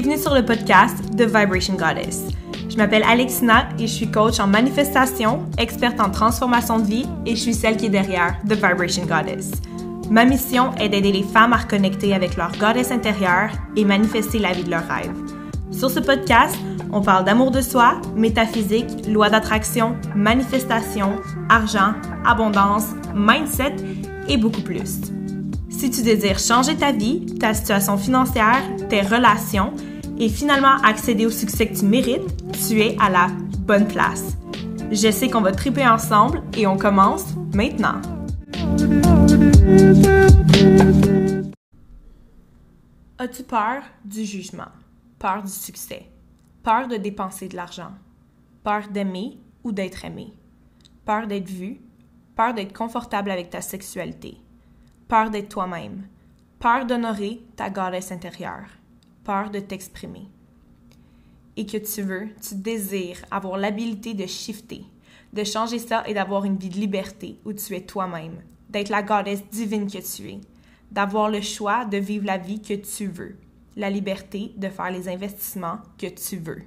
[0.00, 2.28] Bienvenue sur le podcast The Vibration Goddess.
[2.70, 7.34] Je m'appelle Alexina et je suis coach en manifestation, experte en transformation de vie et
[7.34, 9.50] je suis celle qui est derrière The Vibration Goddess.
[10.08, 14.52] Ma mission est d'aider les femmes à reconnecter avec leur goddess intérieure et manifester la
[14.52, 15.10] vie de leurs rêves.
[15.72, 16.56] Sur ce podcast,
[16.92, 21.16] on parle d'amour de soi, métaphysique, loi d'attraction, manifestation,
[21.48, 23.74] argent, abondance, mindset
[24.28, 25.00] et beaucoup plus.
[25.78, 29.72] Si tu désires changer ta vie, ta situation financière, tes relations
[30.18, 32.26] et finalement accéder au succès que tu mérites,
[32.66, 33.28] tu es à la
[33.60, 34.36] bonne place.
[34.90, 38.02] Je sais qu'on va triper ensemble et on commence maintenant.
[43.18, 44.72] As-tu peur du jugement?
[45.20, 46.06] Peur du succès?
[46.64, 47.92] Peur de dépenser de l'argent?
[48.64, 50.32] Peur d'aimer ou d'être aimé?
[51.04, 51.78] Peur d'être vu?
[52.34, 54.38] Peur d'être confortable avec ta sexualité?
[55.08, 56.06] Peur d'être toi-même?
[56.58, 58.68] Peur d'honorer ta goddess intérieure?
[59.24, 60.28] Peur de t'exprimer?
[61.56, 64.84] Et que tu veux, tu désires avoir l'habilité de shifter,
[65.32, 69.02] de changer ça et d'avoir une vie de liberté où tu es toi-même, d'être la
[69.02, 70.40] goddess divine que tu es,
[70.90, 73.38] d'avoir le choix de vivre la vie que tu veux,
[73.76, 76.64] la liberté de faire les investissements que tu veux,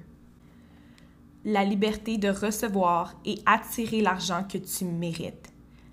[1.44, 5.52] la liberté de recevoir et attirer l'argent que tu mérites,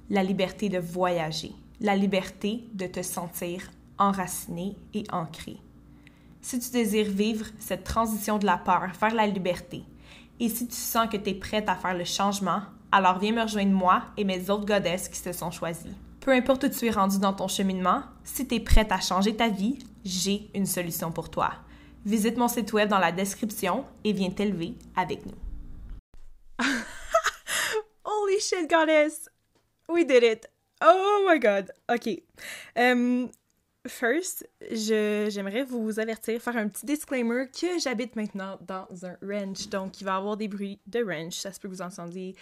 [0.10, 5.58] la liberté de voyager, la liberté de te sentir enraciné et ancré.
[6.42, 9.84] Si tu désires vivre cette transition de la peur vers la liberté,
[10.40, 13.42] et si tu sens que tu es prête à faire le changement, alors viens me
[13.42, 15.96] rejoindre moi et mes autres godesses qui se sont choisies.
[16.22, 19.36] Peu importe où tu es rendu dans ton cheminement, si tu es prête à changer
[19.36, 21.52] ta vie, j'ai une solution pour toi.
[22.06, 25.36] Visite mon site web dans la description et viens t'élever avec nous.
[28.06, 29.30] Holy shit, goddess!
[29.90, 30.59] We did it!
[30.82, 31.72] Oh my god!
[31.92, 32.22] Ok.
[32.76, 33.30] Um,
[33.88, 39.68] first, j'aimerais vous avertir, faire un petit disclaimer que j'habite maintenant dans un ranch.
[39.68, 41.40] Donc, il va y avoir des bruits de ranch.
[41.40, 42.36] Ça se peut que vous entendiez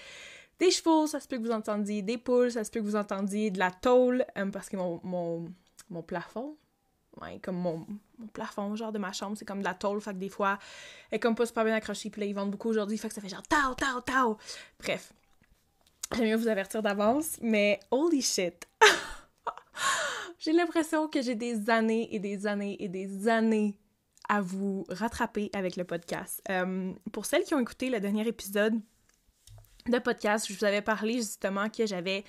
[0.59, 2.95] des chevaux, ça se peut que vous entendiez des poules, ça se peut que vous
[2.95, 5.45] entendiez de la tôle, parce que mon, mon,
[5.89, 6.57] mon, plafond,
[7.21, 7.85] ouais, comme mon,
[8.17, 10.57] mon, plafond, genre de ma chambre, c'est comme de la tôle, fait que des fois,
[11.11, 13.13] elle est comme pas super bien accrochée, puis là, ils vendent beaucoup aujourd'hui, fait que
[13.13, 14.37] ça fait genre tao, tao, tao.
[14.79, 15.13] Bref,
[16.15, 18.67] j'aime mieux vous avertir d'avance, mais holy shit!
[20.39, 23.75] j'ai l'impression que j'ai des années et des années et des années
[24.29, 26.41] à vous rattraper avec le podcast.
[26.49, 28.79] Euh, pour celles qui ont écouté le dernier épisode,
[29.89, 32.23] de podcast, je vous avais parlé justement que j'avais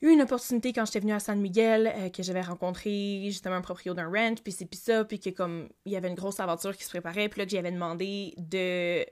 [0.00, 3.60] eu une opportunité quand j'étais venue à San Miguel, euh, que j'avais rencontré justement un
[3.60, 6.40] propriétaire d'un ranch, puis c'est puis ça, puis que comme il y avait une grosse
[6.40, 9.04] aventure qui se préparait, puis là que j'avais demandé de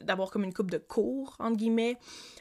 [0.00, 1.98] d'avoir comme une coupe de cours, entre guillemets,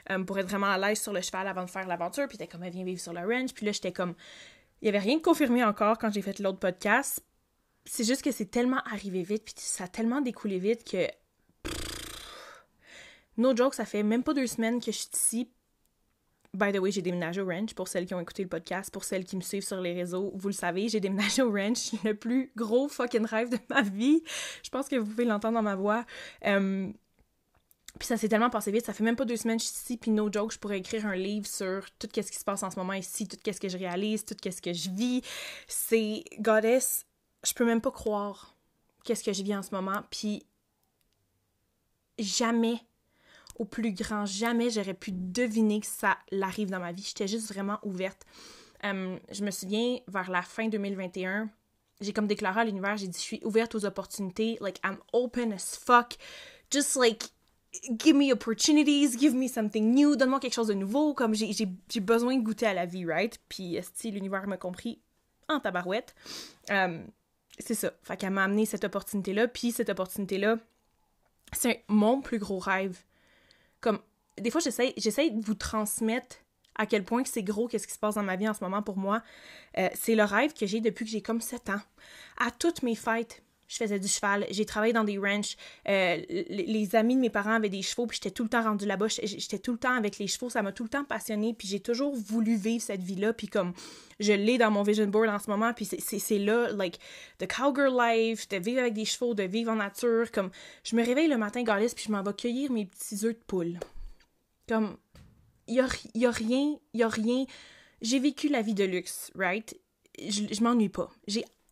[0.09, 2.47] euh, pour être vraiment à l'aise sur le cheval avant de faire l'aventure, puis t'es
[2.47, 4.15] comme, elle vient vivre sur le ranch, puis là, j'étais comme,
[4.81, 7.23] il y avait rien de confirmé encore quand j'ai fait l'autre podcast,
[7.85, 11.07] c'est juste que c'est tellement arrivé vite, puis ça a tellement découlé vite que
[13.37, 15.51] No joke, ça fait même pas deux semaines que je suis ici.
[16.53, 19.05] By the way, j'ai déménagé au ranch pour celles qui ont écouté le podcast, pour
[19.05, 20.33] celles qui me suivent sur les réseaux.
[20.35, 24.21] Vous le savez, j'ai déménagé au ranch, le plus gros fucking rêve de ma vie.
[24.63, 26.05] Je pense que vous pouvez l'entendre dans ma voix.
[26.45, 26.91] Euh,
[27.99, 29.77] puis ça s'est tellement passé vite, ça fait même pas deux semaines que je suis
[29.77, 32.63] ici, puis no joke, je pourrais écrire un livre sur tout ce qui se passe
[32.63, 35.21] en ce moment ici, tout ce que je réalise, tout ce que je vis.
[35.67, 37.05] C'est Goddess,
[37.43, 38.55] je peux même pas croire
[39.03, 40.45] qu'est-ce que je vis en ce moment, puis
[42.17, 42.79] jamais
[43.59, 44.25] au plus grand.
[44.25, 47.03] Jamais j'aurais pu deviner que ça l'arrive dans ma vie.
[47.03, 48.25] J'étais juste vraiment ouverte.
[48.83, 51.49] Euh, je me souviens, vers la fin 2021,
[51.99, 54.57] j'ai comme déclaré à l'univers, j'ai dit, je suis ouverte aux opportunités.
[54.59, 56.15] Like, I'm open as fuck.
[56.71, 57.29] Just like,
[57.97, 61.13] give me opportunities, give me something new, donne-moi quelque chose de nouveau.
[61.13, 63.39] Comme j'ai besoin de goûter à la vie, right?
[63.49, 64.99] Puis, si l'univers m'a compris
[65.47, 66.15] en tabarouette.
[66.69, 67.03] Euh,
[67.59, 67.91] c'est ça.
[68.03, 69.47] Fait qu'elle m'a amené cette opportunité-là.
[69.47, 70.57] Puis, cette opportunité-là,
[71.53, 72.97] c'est mon plus gros rêve
[73.81, 73.99] comme
[74.39, 76.37] des fois j'essaie de vous transmettre
[76.75, 78.81] à quel point c'est gros qu'est-ce qui se passe dans ma vie en ce moment
[78.81, 79.21] pour moi.
[79.77, 81.81] Euh, c'est le rêve que j'ai depuis que j'ai comme 7 ans.
[82.37, 85.55] À toutes mes fêtes, je faisais du cheval, j'ai travaillé dans des ranchs,
[85.87, 88.85] euh, les, amis de mes parents avaient des chevaux, puis j'étais tout le temps rendue
[88.85, 91.69] là-bas, j'étais tout le temps avec les chevaux, ça m'a tout le temps passionnée, puis
[91.69, 93.71] j'ai toujours voulu vivre cette vie-là, puis comme
[94.19, 96.99] je l'ai dans mon vision board en ce moment, puis c'est là, like,
[97.37, 100.51] the cowgirl life, de vivre avec des chevaux, de vivre en nature, comme,
[100.83, 103.43] je me réveille le matin, galice, puis je m'en vais cueillir mes petits œufs de
[103.47, 103.79] poule.
[104.67, 104.97] Comme,
[105.67, 107.45] il y a, rien, il y a rien,
[108.01, 109.79] j'ai vécu la vie de luxe, right?
[110.19, 111.09] Je, je m'ennuie pas.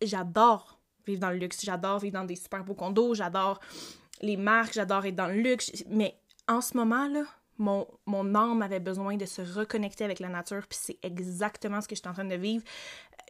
[0.02, 1.64] J'adore vivre dans le luxe.
[1.64, 3.60] J'adore vivre dans des super beaux condos, j'adore
[4.22, 5.72] les marques, j'adore être dans le luxe.
[5.90, 7.24] Mais en ce moment, là,
[7.58, 11.88] mon, mon âme avait besoin de se reconnecter avec la nature, puis c'est exactement ce
[11.88, 12.64] que je suis en train de vivre.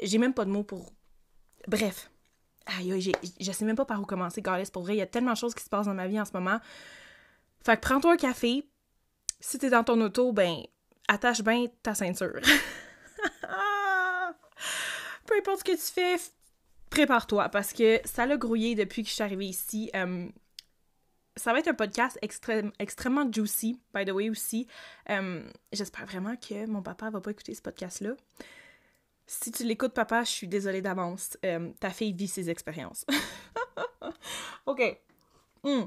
[0.02, 0.94] J'ai même pas de mots pour.
[1.68, 2.10] Bref,
[2.66, 4.72] aïe, je sais même pas par où commencer, Goddess.
[4.72, 6.26] Pour vrai, il y a tellement de choses qui se passent dans ma vie en
[6.26, 6.60] ce moment.
[7.66, 8.64] Fait que prends-toi un café.
[9.42, 10.58] Si t'es dans ton auto, ben,
[11.08, 12.40] attache bien ta ceinture.
[15.26, 16.18] Peu importe ce que tu fais,
[16.90, 19.90] prépare-toi parce que ça l'a grouillé depuis que je suis arrivée ici.
[19.96, 20.28] Euh,
[21.36, 24.68] ça va être un podcast extrêmement juicy, by the way, aussi.
[25.10, 28.12] Euh, j'espère vraiment que mon papa va pas écouter ce podcast-là.
[29.26, 31.38] Si tu l'écoutes, papa, je suis désolée d'avance.
[31.46, 33.06] Euh, ta fille vit ses expériences.
[34.66, 34.82] OK.
[35.64, 35.84] Hmm.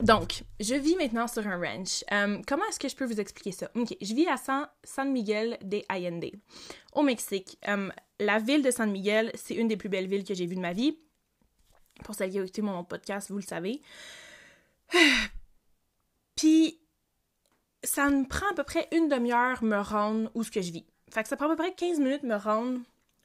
[0.00, 2.04] Donc, je vis maintenant sur un ranch.
[2.12, 3.68] Euh, comment est-ce que je peux vous expliquer ça?
[3.74, 6.30] OK, je vis à San, Miguel de Allende,
[6.92, 7.58] au Mexique.
[7.66, 7.90] Euh,
[8.20, 10.60] la ville de San Miguel, c'est une des plus belles villes que j'ai vues de
[10.60, 10.96] ma vie.
[12.04, 13.82] Pour celles qui ont écouté mon podcast, vous le savez.
[16.36, 16.80] Puis,
[17.82, 20.86] ça me prend à peu près une demi-heure me rendre où ce que je vis.
[21.10, 22.80] Fait ça prend à peu près 15 minutes me rendre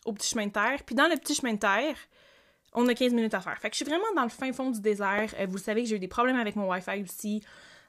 [0.05, 0.83] au petit chemin de terre.
[0.85, 1.95] Puis dans le petit chemin de terre,
[2.75, 3.57] on a 15 minutes à faire.
[3.59, 5.33] Fait que je suis vraiment dans le fin fond du désert.
[5.39, 7.43] Euh, vous savez que j'ai eu des problèmes avec mon Wi-Fi aussi.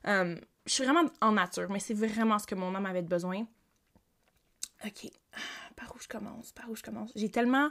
[0.07, 0.37] Euh,
[0.67, 3.47] je suis vraiment en nature, mais c'est vraiment ce que mon âme avait besoin.
[4.85, 5.11] Ok,
[5.77, 6.53] par où je commence?
[6.53, 7.11] Par où je commence?
[7.17, 7.71] J'ai tellement...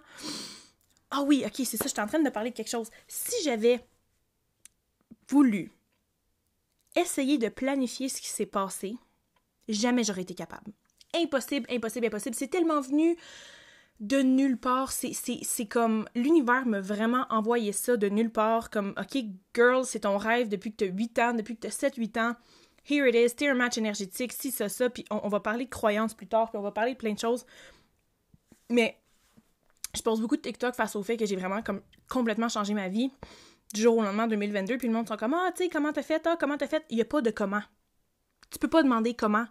[1.11, 2.89] Ah oui, ok, c'est ça, je suis en train de parler de quelque chose.
[3.07, 3.85] Si j'avais
[5.29, 5.71] voulu
[6.95, 8.95] essayer de planifier ce qui s'est passé,
[9.67, 10.73] jamais j'aurais été capable
[11.13, 12.35] impossible, impossible, impossible.
[12.35, 13.15] C'est tellement venu
[13.99, 14.91] de nulle part.
[14.91, 18.69] C'est comme l'univers m'a vraiment envoyé ça de nulle part.
[18.69, 19.23] Comme, OK,
[19.53, 22.19] girl, c'est ton rêve depuis que tu as 8 ans, depuis que tu as 7-8
[22.19, 22.35] ans.
[22.89, 24.89] Here it is, t'es un match énergétique, si, ça, ça.
[24.89, 27.19] Puis on, va parler de croyances plus tard, puis on va parler de plein de
[27.19, 27.45] choses.
[28.69, 28.99] Mais
[29.95, 32.89] je pose beaucoup de TikTok face au fait que j'ai vraiment comme complètement changé ma
[32.89, 33.09] vie
[33.73, 34.77] du jour au lendemain 2022.
[34.77, 36.83] Puis le monde sont comme, ah, tu comment t'as fait, ah, comment t'as fait?
[36.89, 37.63] Il n'y a pas de comment.
[38.49, 39.45] Tu peux pas demander comment.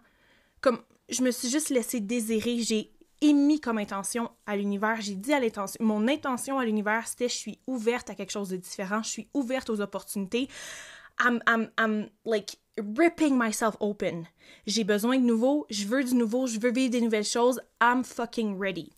[0.61, 2.59] Comme, je me suis juste laissé désirer.
[2.59, 2.92] J'ai
[3.23, 5.01] émis comme intention à l'univers.
[5.01, 8.49] J'ai dit à l'intention, mon intention à l'univers, c'était je suis ouverte à quelque chose
[8.49, 9.01] de différent.
[9.01, 10.47] Je suis ouverte aux opportunités.
[11.19, 14.27] I'm, I'm, I'm like ripping myself open.
[14.67, 17.61] J'ai besoin de nouveau, je veux du nouveau, je veux vivre des nouvelles choses.
[17.81, 18.91] I'm fucking ready.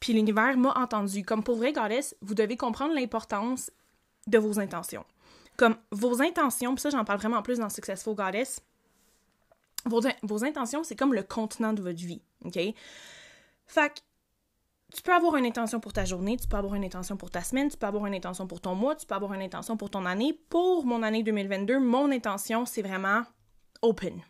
[0.00, 1.24] Puis l'univers m'a entendu.
[1.24, 3.70] Comme pour vrai, Goddess, vous devez comprendre l'importance
[4.26, 5.04] de vos intentions.
[5.56, 8.60] Comme vos intentions, puis ça j'en parle vraiment plus dans Successful Goddess,
[9.84, 12.58] vos, intentions, c'est comme le contenant de votre vie, OK?
[13.72, 14.00] Fait que
[14.94, 17.42] tu peux avoir une intention pour ta journée, tu peux avoir une intention pour ta
[17.42, 19.88] semaine, tu peux avoir une intention pour ton mois, tu peux avoir une intention pour
[19.88, 20.38] ton année.
[20.50, 23.22] Pour mon année 2022, mon intention, c'est vraiment
[23.80, 24.20] open.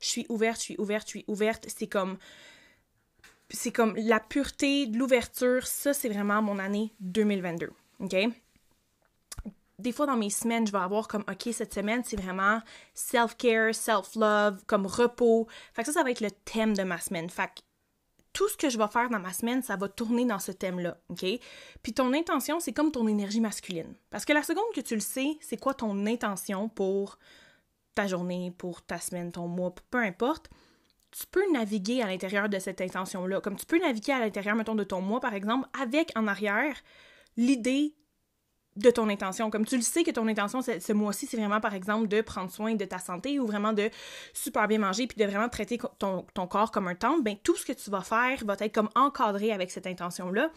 [0.00, 1.66] Je suis ouverte, je suis ouverte, je suis ouverte.
[1.68, 2.18] C'est comme
[3.48, 7.70] c'est comme la pureté de l'ouverture, ça c'est vraiment mon année 2022.
[8.00, 8.16] OK?
[9.78, 12.60] Des fois dans mes semaines, je vais avoir comme OK, cette semaine, c'est vraiment
[12.94, 15.46] self-care, self-love, comme repos.
[15.74, 17.30] Fait que ça, ça va être le thème de ma semaine.
[17.30, 17.62] Fait que
[18.32, 20.98] tout ce que je vais faire dans ma semaine, ça va tourner dans ce thème-là,
[21.08, 21.24] OK?
[21.82, 23.94] Puis ton intention, c'est comme ton énergie masculine.
[24.10, 27.18] Parce que la seconde que tu le sais, c'est quoi ton intention pour
[27.94, 30.48] ta journée, pour ta semaine, ton mois, peu importe,
[31.10, 33.40] tu peux naviguer à l'intérieur de cette intention-là.
[33.40, 36.76] Comme tu peux naviguer à l'intérieur, mettons, de ton mois, par exemple, avec en arrière
[37.36, 37.94] l'idée
[38.76, 39.50] de ton intention.
[39.50, 42.50] Comme tu le sais que ton intention ce mois-ci, c'est vraiment, par exemple, de prendre
[42.50, 43.90] soin de ta santé ou vraiment de
[44.32, 47.64] super bien manger puis de vraiment traiter ton, corps comme un temple, ben tout ce
[47.64, 50.50] que tu vas faire va être comme encadré avec cette intention-là.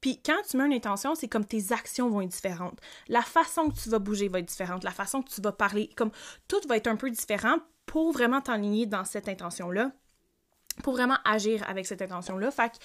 [0.00, 2.80] Puis quand tu mets une intention, c'est comme tes actions vont être différentes.
[3.08, 4.82] La façon que tu vas bouger va être différente.
[4.82, 6.10] La façon que tu vas parler, comme
[6.48, 7.56] tout va être un peu différent
[7.86, 9.92] pour vraiment t'enligner dans cette intention-là,
[10.82, 12.50] pour vraiment agir avec cette intention-là.
[12.50, 12.76] Fait que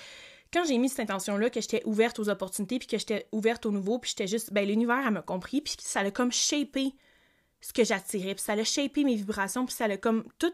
[0.54, 3.72] quand j'ai mis cette intention-là, que j'étais ouverte aux opportunités, puis que j'étais ouverte au
[3.72, 6.94] nouveau, puis j'étais juste, ben l'univers, elle m'a compris, puis ça a comme shapé
[7.62, 10.54] ce que j'attirais, puis ça a shapé mes vibrations, puis ça a comme tout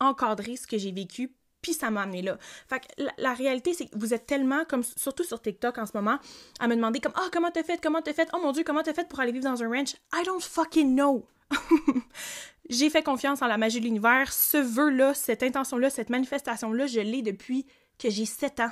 [0.00, 2.38] encadré ce que j'ai vécu, puis ça m'a amené là.
[2.68, 5.92] Fait que la, réalité, c'est que vous êtes tellement, comme surtout sur TikTok en ce
[5.94, 6.18] moment,
[6.60, 8.62] à me demander comme, ah, oh, comment t'as fait, comment t'as fait, oh mon dieu,
[8.64, 9.94] comment t'as fait pour aller vivre dans un ranch?
[10.14, 11.26] I don't fucking know.
[12.70, 14.32] j'ai fait confiance en la magie de l'univers.
[14.32, 17.66] Ce vœu-là, cette intention-là, cette manifestation-là, je l'ai depuis
[17.98, 18.70] que j'ai 7 ans.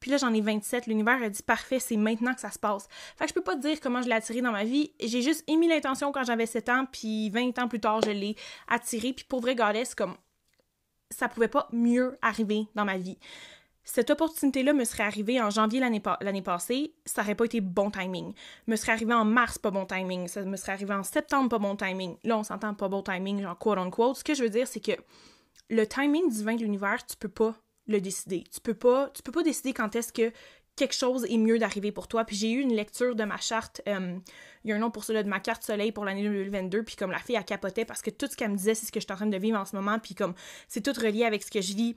[0.00, 0.86] Puis là, j'en ai 27.
[0.86, 2.88] L'univers a dit parfait, c'est maintenant que ça se passe.
[3.16, 4.92] Fait que je peux pas te dire comment je l'ai attiré dans ma vie.
[5.00, 8.36] J'ai juste émis l'intention quand j'avais 7 ans, puis 20 ans plus tard, je l'ai
[8.68, 9.12] attiré.
[9.12, 9.56] Puis pour vrai,
[9.96, 10.16] comme
[11.10, 13.18] ça pouvait pas mieux arriver dans ma vie.
[13.84, 18.34] Cette opportunité-là me serait arrivée en janvier l'année passée, ça aurait pas été bon timing.
[18.66, 20.26] Me serait arrivé en mars, pas bon timing.
[20.26, 22.16] Ça me serait arrivé en septembre, pas bon timing.
[22.24, 24.16] Là, on s'entend pas bon timing, genre quote unquote.
[24.16, 24.92] Ce que je veux dire, c'est que
[25.70, 27.54] le timing divin de l'univers, tu peux pas
[27.86, 28.44] le décider.
[28.52, 30.32] Tu peux pas, tu peux pas décider quand est-ce que
[30.76, 32.24] quelque chose est mieux d'arriver pour toi.
[32.24, 34.18] Puis j'ai eu une lecture de ma charte, euh,
[34.64, 36.96] il y a un nom pour cela, de ma carte soleil pour l'année 2022, puis
[36.96, 39.00] comme la fille, a capoté parce que tout ce qu'elle me disait, c'est ce que
[39.00, 40.34] je suis en train de vivre en ce moment, puis comme
[40.68, 41.96] c'est tout relié avec ce que je vis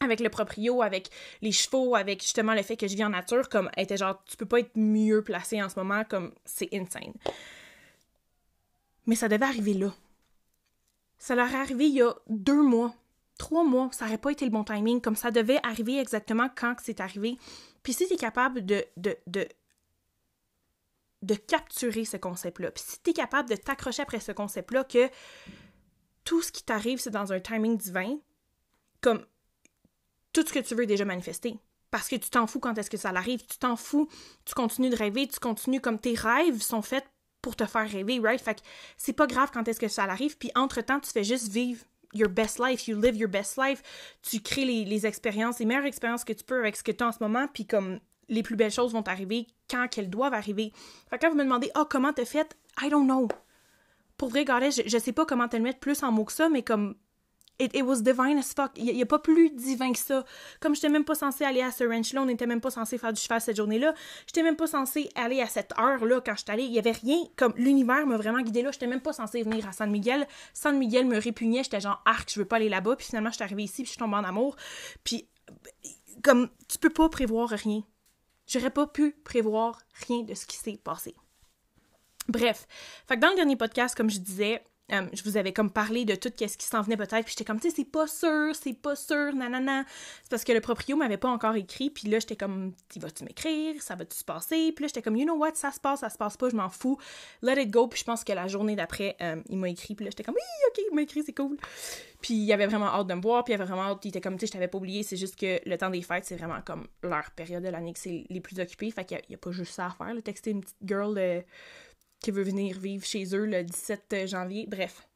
[0.00, 1.10] avec le proprio, avec
[1.42, 4.20] les chevaux, avec justement le fait que je vis en nature, comme elle était genre,
[4.24, 7.12] tu peux pas être mieux placé en ce moment, comme c'est insane.
[9.06, 9.92] Mais ça devait arriver là.
[11.18, 12.94] Ça leur est arrivé il y a deux mois,
[13.38, 16.76] trois mois, ça n'aurait pas été le bon timing, comme ça devait arriver exactement quand
[16.82, 17.38] c'est arrivé.
[17.82, 19.48] Puis si tu es capable de, de, de,
[21.22, 25.08] de capturer ce concept-là, puis si tu es capable de t'accrocher après ce concept-là, que
[26.24, 28.18] tout ce qui t'arrive, c'est dans un timing divin,
[29.00, 29.24] comme
[30.32, 31.58] tout ce que tu veux déjà manifesté.
[31.90, 34.08] Parce que tu t'en fous quand est-ce que ça arrive, tu t'en fous,
[34.44, 37.04] tu continues de rêver, tu continues comme tes rêves sont faits
[37.42, 38.40] pour te faire rêver, right?
[38.40, 38.60] Fait que
[38.96, 42.28] c'est pas grave quand est-ce que ça arrive, puis entre-temps, tu fais juste vivre your
[42.28, 43.82] best life, you live your best life,
[44.22, 47.08] tu crées les, expériences, les meilleures expériences que tu peux avec ce que tu as
[47.08, 50.72] en ce moment, puis comme les plus belles choses vont arriver quand qu'elles doivent arriver.
[51.10, 52.56] Fait que quand vous me demandez, oh, comment t'as fait?
[52.80, 53.28] I don't know.
[54.16, 56.48] Pour vrai, je, je sais pas comment te le mettre plus en mots que ça,
[56.48, 56.94] mais comme
[57.62, 58.72] It, was divine as fuck.
[58.76, 60.24] Il n'y a, pas plus divin que ça.
[60.60, 63.12] Comme j'étais même pas censée aller à ce ranch-là, on n'était même pas censé faire
[63.12, 63.94] du cheval cette journée-là.
[64.26, 66.64] J'étais même pas censée aller à cette heure-là quand je suis allée.
[66.64, 67.18] Il y avait rien.
[67.36, 68.70] Comme l'univers m'a vraiment guidée là.
[68.72, 70.26] J'étais même pas censée venir à San Miguel.
[70.52, 71.62] San Miguel me répugnait.
[71.62, 72.96] J'étais genre arc, je veux pas aller là-bas.
[72.96, 74.56] Puis finalement, je suis arrivée ici, puis je suis tombée en amour.
[75.04, 75.28] Puis,
[76.22, 77.82] comme, tu peux pas prévoir rien.
[78.46, 81.14] J'aurais pas pu prévoir rien de ce qui s'est passé.
[82.28, 82.66] Bref.
[83.06, 86.04] Fait que dans le dernier podcast, comme je disais, euh, je vous avais comme parlé
[86.04, 88.54] de tout ce qui s'en venait peut-être, puis j'étais comme, tu sais, c'est pas sûr,
[88.54, 89.84] c'est pas sûr, nanana.
[90.22, 93.80] C'est parce que le proprio m'avait pas encore écrit, puis là, j'étais comme, vas-tu m'écrire,
[93.82, 94.72] ça va-tu se passer?
[94.72, 96.56] Puis là, j'étais comme, you know what, ça se passe, ça se passe pas, je
[96.56, 96.98] m'en fous,
[97.42, 97.88] let it go.
[97.88, 100.34] Puis je pense que la journée d'après, euh, il m'a écrit, puis là, j'étais comme,
[100.34, 101.56] oui, ok, il m'a écrit, c'est cool.
[102.20, 104.20] Puis il avait vraiment hâte de me voir, puis il avait vraiment hâte, il était
[104.20, 106.36] comme, tu sais, je t'avais pas oublié, c'est juste que le temps des fêtes, c'est
[106.36, 109.38] vraiment comme leur période de l'année que c'est les plus occupés, fait qu'il y, a
[109.38, 111.14] pas juste ça à faire, le texter une petite girl
[112.22, 115.06] qui veut venir vivre chez eux le 17 janvier, bref.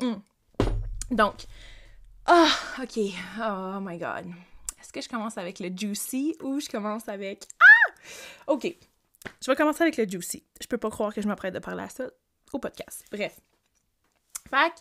[0.00, 0.16] Hmm.
[1.10, 1.46] Donc,
[2.26, 2.50] ah,
[2.82, 2.98] ok.
[3.40, 4.26] Oh my god.
[4.80, 7.44] Est-ce que je commence avec le juicy ou je commence avec.
[7.60, 7.92] Ah!
[8.48, 8.74] Ok.
[9.42, 10.44] Je vais commencer avec le juicy.
[10.60, 12.04] Je peux pas croire que je m'apprête de parler à ça
[12.52, 13.04] au podcast.
[13.10, 13.40] Bref.
[14.50, 14.72] Fait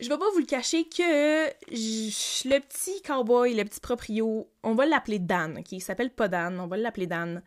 [0.00, 4.86] je vais pas vous le cacher que le petit cowboy, le petit proprio, on va
[4.86, 5.70] l'appeler Dan, ok?
[5.70, 7.42] Il s'appelle pas Dan, on va l'appeler Dan.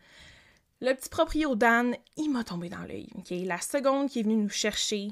[0.80, 3.10] Le petit proprio Dan, il m'a tombé dans l'œil?
[3.30, 5.10] La seconde qui est venu nous chercher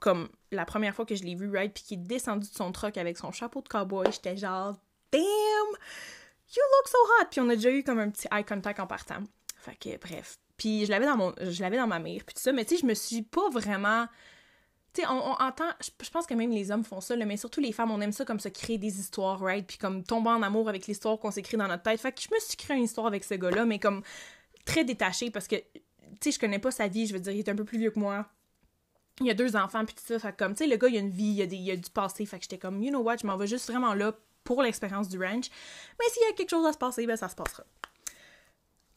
[0.00, 2.72] comme la première fois que je l'ai vu, right, puis qui est descendu de son
[2.72, 4.76] truck avec son chapeau de cowboy, j'étais genre,
[5.10, 7.28] damn, you look so hot!
[7.30, 9.22] Puis on a déjà eu comme un petit eye contact en partant.
[9.56, 10.36] Fait que, bref.
[10.58, 11.32] Puis je l'avais dans mon,
[11.86, 14.06] ma mire, puis tout ça, mais tu sais, je me suis pas vraiment.
[14.92, 17.72] Tu sais, on, entend, je, pense que même les hommes font ça, mais surtout les
[17.72, 19.66] femmes, on aime ça comme se créer des histoires, right?
[19.66, 21.98] Puis comme tomber en amour avec l'histoire qu'on s'écrit dans notre tête.
[21.98, 24.02] Fait que je me suis créé une histoire avec ce gars-là, mais comme
[24.64, 25.62] très détachée parce que, tu
[26.20, 27.90] sais, je connais pas sa vie, je veux dire, il est un peu plus vieux
[27.90, 28.28] que moi
[29.20, 30.18] il a deux enfants, puis tout ça.
[30.18, 31.76] Fait comme, tu sais, le gars, il a une vie, il a, des, il a
[31.76, 32.26] du passé.
[32.26, 35.08] Fait que j'étais comme, you know what, je m'en vais juste vraiment là pour l'expérience
[35.08, 35.50] du ranch.
[35.98, 37.64] Mais s'il y a quelque chose à se passer, ben ça se passera.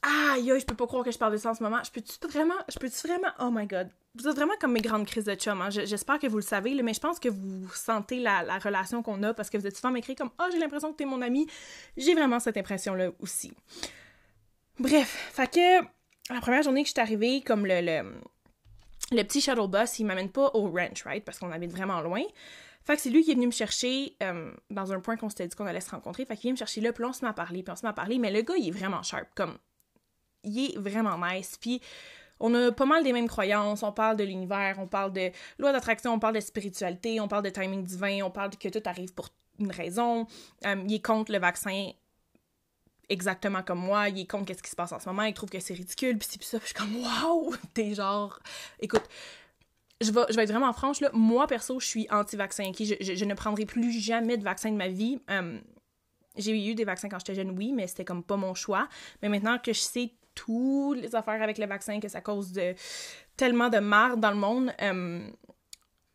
[0.01, 1.79] Aïe, je peux pas croire que je parle de ça en ce moment.
[1.83, 3.89] Je peux-tu vraiment, je peux-tu vraiment, oh my god.
[4.15, 5.61] Vous êtes vraiment comme mes grandes crises de chum.
[5.61, 5.69] Hein.
[5.69, 9.21] J'espère que vous le savez, mais je pense que vous sentez la, la relation qu'on
[9.23, 11.47] a parce que vous êtes souvent m'écrit comme, oh, j'ai l'impression que t'es mon ami.
[11.95, 13.53] J'ai vraiment cette impression-là aussi.
[14.79, 15.83] Bref, fait que
[16.33, 18.21] la première journée que je suis arrivée, comme le, le
[19.11, 21.23] le petit shuttle bus, il m'amène pas au ranch, right?
[21.23, 22.21] Parce qu'on habite vraiment loin.
[22.83, 25.47] Fait que c'est lui qui est venu me chercher euh, dans un point qu'on s'était
[25.47, 26.25] dit qu'on allait se rencontrer.
[26.25, 27.89] Fait qu'il vient me chercher là, puis on se met à puis on se met
[27.89, 28.17] à parler.
[28.19, 29.57] Mais le gars, il est vraiment sharp, comme...
[30.43, 31.81] Il est vraiment nice, puis
[32.39, 33.83] on a pas mal des mêmes croyances.
[33.83, 37.43] On parle de l'univers, on parle de loi d'attraction, on parle de spiritualité, on parle
[37.43, 39.29] de timing divin, on parle que tout arrive pour
[39.59, 40.27] une raison.
[40.65, 41.91] Euh, il est contre le vaccin
[43.09, 45.49] exactement comme moi, il est contre qu'est-ce qui se passe en ce moment, il trouve
[45.49, 48.39] que c'est ridicule, puis c'est ça, puis je suis comme waouh, t'es genre
[48.79, 49.03] écoute,
[50.01, 53.33] je vais, je vais être vraiment franche là, moi perso, je suis anti-vaccin, je, ne
[53.33, 55.19] prendrai plus jamais de vaccin de ma vie.
[55.29, 55.61] Hum,
[56.37, 58.87] j'ai eu des vaccins quand j'étais jeune, oui, mais c'était comme pas mon choix.
[59.21, 62.75] Mais maintenant que je sais toutes les affaires avec le vaccin, que ça cause de
[63.35, 65.31] tellement de marre dans le monde, hum,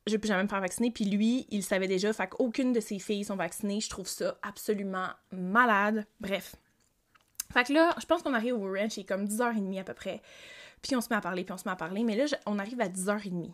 [0.07, 0.91] je plus jamais me faire vacciner.
[0.91, 3.81] Puis lui, il savait déjà, fait qu'aucune de ses filles sont vaccinées.
[3.81, 6.07] Je trouve ça absolument malade.
[6.21, 6.55] Bref,
[7.53, 9.95] fait que là, je pense qu'on arrive au ranch, il est comme 10h30 à peu
[9.95, 10.23] près.
[10.83, 12.03] Puis on se met à parler, puis on se met à parler.
[12.03, 13.53] Mais là, on arrive à 10h30.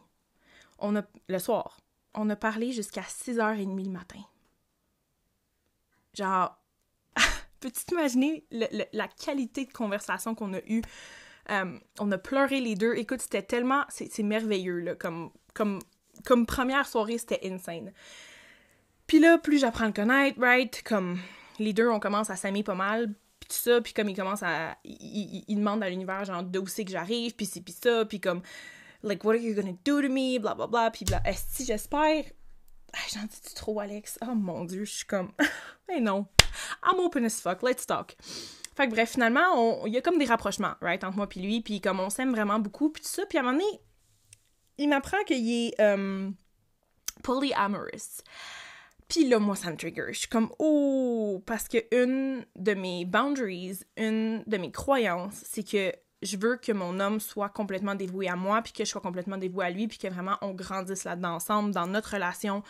[0.78, 1.78] On a, le soir,
[2.14, 4.20] on a parlé jusqu'à 6h30 le matin.
[6.14, 6.56] Genre,
[7.60, 10.82] peux-tu t'imaginer la qualité de conversation qu'on a eue?
[11.50, 12.94] Euh, on a pleuré les deux.
[12.94, 13.84] Écoute, c'était tellement...
[13.88, 14.94] C'est merveilleux, là.
[14.94, 15.80] Comme, comme,
[16.24, 17.92] comme première soirée, c'était insane.
[19.06, 20.82] Puis là, plus j'apprends à le connaître, right?
[20.82, 21.18] Comme
[21.58, 23.14] les deux, on commence à s'aimer pas mal
[23.82, 24.76] puis comme il commence à...
[24.84, 28.42] Il, demande à l'univers, genre, d'où c'est que j'arrive, puis c'est, puis ça, puis comme,
[29.02, 32.24] like, what are you gonna do to me, bla bla bla, puis bla, est-ce j'espère...
[33.12, 34.18] J'en dis-tu trop, Alex?
[34.22, 35.32] Oh mon Dieu, je suis comme...
[35.88, 36.26] Mais non.
[36.82, 38.16] I'm open as fuck, let's talk.
[38.76, 41.60] Fait que bref, finalement, il y a comme des rapprochements, right, entre moi puis lui,
[41.60, 43.80] puis comme on s'aime vraiment beaucoup, puis tout ça, puis à un moment donné,
[44.78, 46.34] il m'apprend qu'il est um,
[47.22, 48.22] polyamorous.
[49.08, 50.08] Puis là, moi, ça me trigger.
[50.08, 55.66] Je suis comme, oh, parce que une de mes boundaries, une de mes croyances, c'est
[55.66, 59.00] que je veux que mon homme soit complètement dévoué à moi, puis que je sois
[59.00, 62.62] complètement dévouée à lui, puis que vraiment on grandisse là-dedans ensemble, dans notre relation.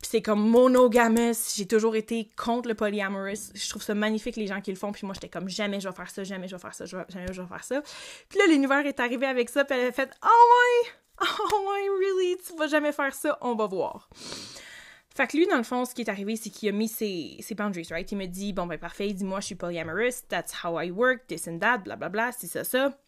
[0.00, 1.54] Puis c'est comme monogamous.
[1.56, 3.52] J'ai toujours été contre le polyamorous.
[3.54, 5.88] Je trouve ça magnifique les gens qui le font, puis moi j'étais comme jamais je
[5.88, 7.82] vais faire ça, jamais je vais faire ça, jamais je vais faire ça.
[8.28, 11.88] Puis là, l'univers est arrivé avec ça, puis elle a fait Oh ouais, oh ouais,
[11.88, 14.08] really, tu vas jamais faire ça, on va voir.
[15.22, 17.36] Fait que lui, dans le fond, ce qui est arrivé, c'est qu'il a mis ses,
[17.38, 18.10] ses boundaries, right?
[18.10, 20.90] Il me dit, bon, ben parfait, il dit, moi, je suis polyamorous, that's how I
[20.90, 22.98] work, this and that, blablabla, bla, bla, c'est ça, ça.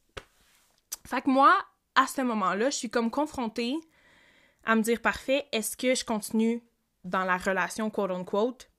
[1.04, 1.52] Fait que moi,
[1.96, 3.74] à ce moment-là, je suis comme confrontée
[4.64, 6.62] à me dire, parfait, est-ce que je continue
[7.02, 8.70] dans la relation, quote-unquote,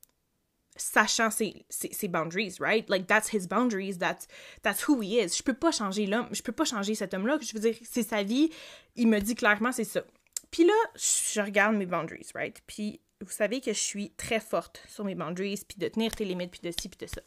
[0.77, 2.89] sachant ses, ses, ses, boundaries, right?
[2.89, 4.29] Like, that's his boundaries, that's,
[4.61, 5.35] that's who he is.
[5.35, 8.07] Je peux pas changer l'homme, je peux pas changer cet homme-là, je veux dire, c'est
[8.07, 8.49] sa vie,
[8.95, 10.03] il me dit clairement, c'est ça.
[10.51, 12.61] Puis là, je regarde mes boundaries, right?
[12.65, 16.25] Puis vous savez que je suis très forte sur mes boundaries, puis de tenir tes
[16.25, 17.21] limites, puis de ci, puis de ça.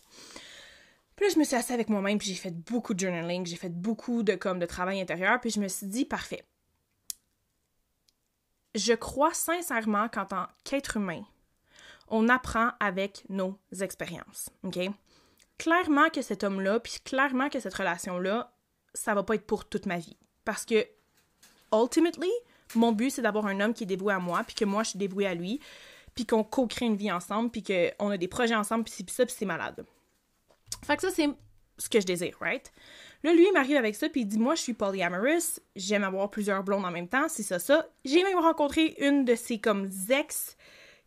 [1.17, 3.57] Puis là, je me suis assise avec moi-même, puis j'ai fait beaucoup de journaling, j'ai
[3.57, 6.45] fait beaucoup de, comme, de travail intérieur, puis je me suis dit, parfait.
[8.75, 11.25] Je crois sincèrement qu'en tant qu'être humain,
[12.09, 14.79] on apprend avec nos expériences, OK?
[15.59, 18.53] Clairement que cet homme-là, puis clairement que cette relation-là,
[18.95, 20.17] ça va pas être pour toute ma vie.
[20.45, 20.87] Parce que,
[21.73, 22.31] ultimately,
[22.75, 24.91] mon but, c'est d'avoir un homme qui est dévoué à moi, puis que moi, je
[24.91, 25.61] suis dévouée à lui,
[26.15, 29.35] puis qu'on co-crée une vie ensemble, puis qu'on a des projets ensemble, puis ça, puis
[29.37, 29.85] c'est malade.
[30.85, 31.29] Fait que ça, c'est
[31.79, 32.73] ce que je désire, right?
[33.25, 36.31] Là, lui, il m'arrive avec ça, puis il dit Moi, je suis polyamorous, j'aime avoir
[36.31, 37.87] plusieurs blondes en même temps, c'est ça, ça.
[38.05, 40.57] J'ai même rencontré une de ses, comme, ex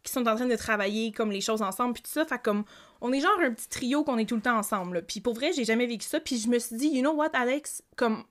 [0.03, 2.25] qui sont en train de travailler, comme, les choses ensemble, puis tout ça.
[2.25, 2.63] Fait comme,
[3.01, 5.51] on est genre un petit trio qu'on est tout le temps ensemble, Puis pour vrai,
[5.53, 7.83] j'ai jamais vécu ça, puis je me suis dit You know what, Alex?
[7.95, 8.23] Comme,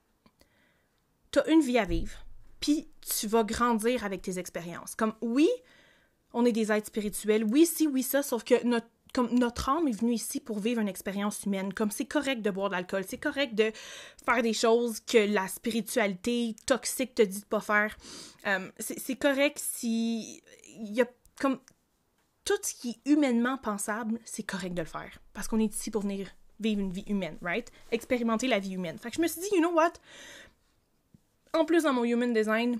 [1.30, 2.24] t'as une vie à vivre
[2.60, 4.94] puis tu vas grandir avec tes expériences.
[4.94, 5.48] Comme oui,
[6.32, 9.88] on est des êtres spirituels, oui, si, oui, ça, sauf que notre comme notre âme
[9.88, 11.72] est venue ici pour vivre une expérience humaine.
[11.72, 13.72] Comme c'est correct de boire de l'alcool, c'est correct de
[14.24, 17.96] faire des choses que la spiritualité toxique te dit de pas faire.
[18.46, 20.42] Euh, c'est correct si
[20.78, 21.06] il y a
[21.40, 21.58] comme
[22.44, 25.90] tout ce qui est humainement pensable, c'est correct de le faire parce qu'on est ici
[25.90, 26.28] pour venir
[26.60, 27.70] vivre une vie humaine, right?
[27.90, 28.98] Expérimenter la vie humaine.
[28.98, 29.92] Fait que je me suis dit, you know what?
[31.52, 32.78] En plus, dans mon Human Design,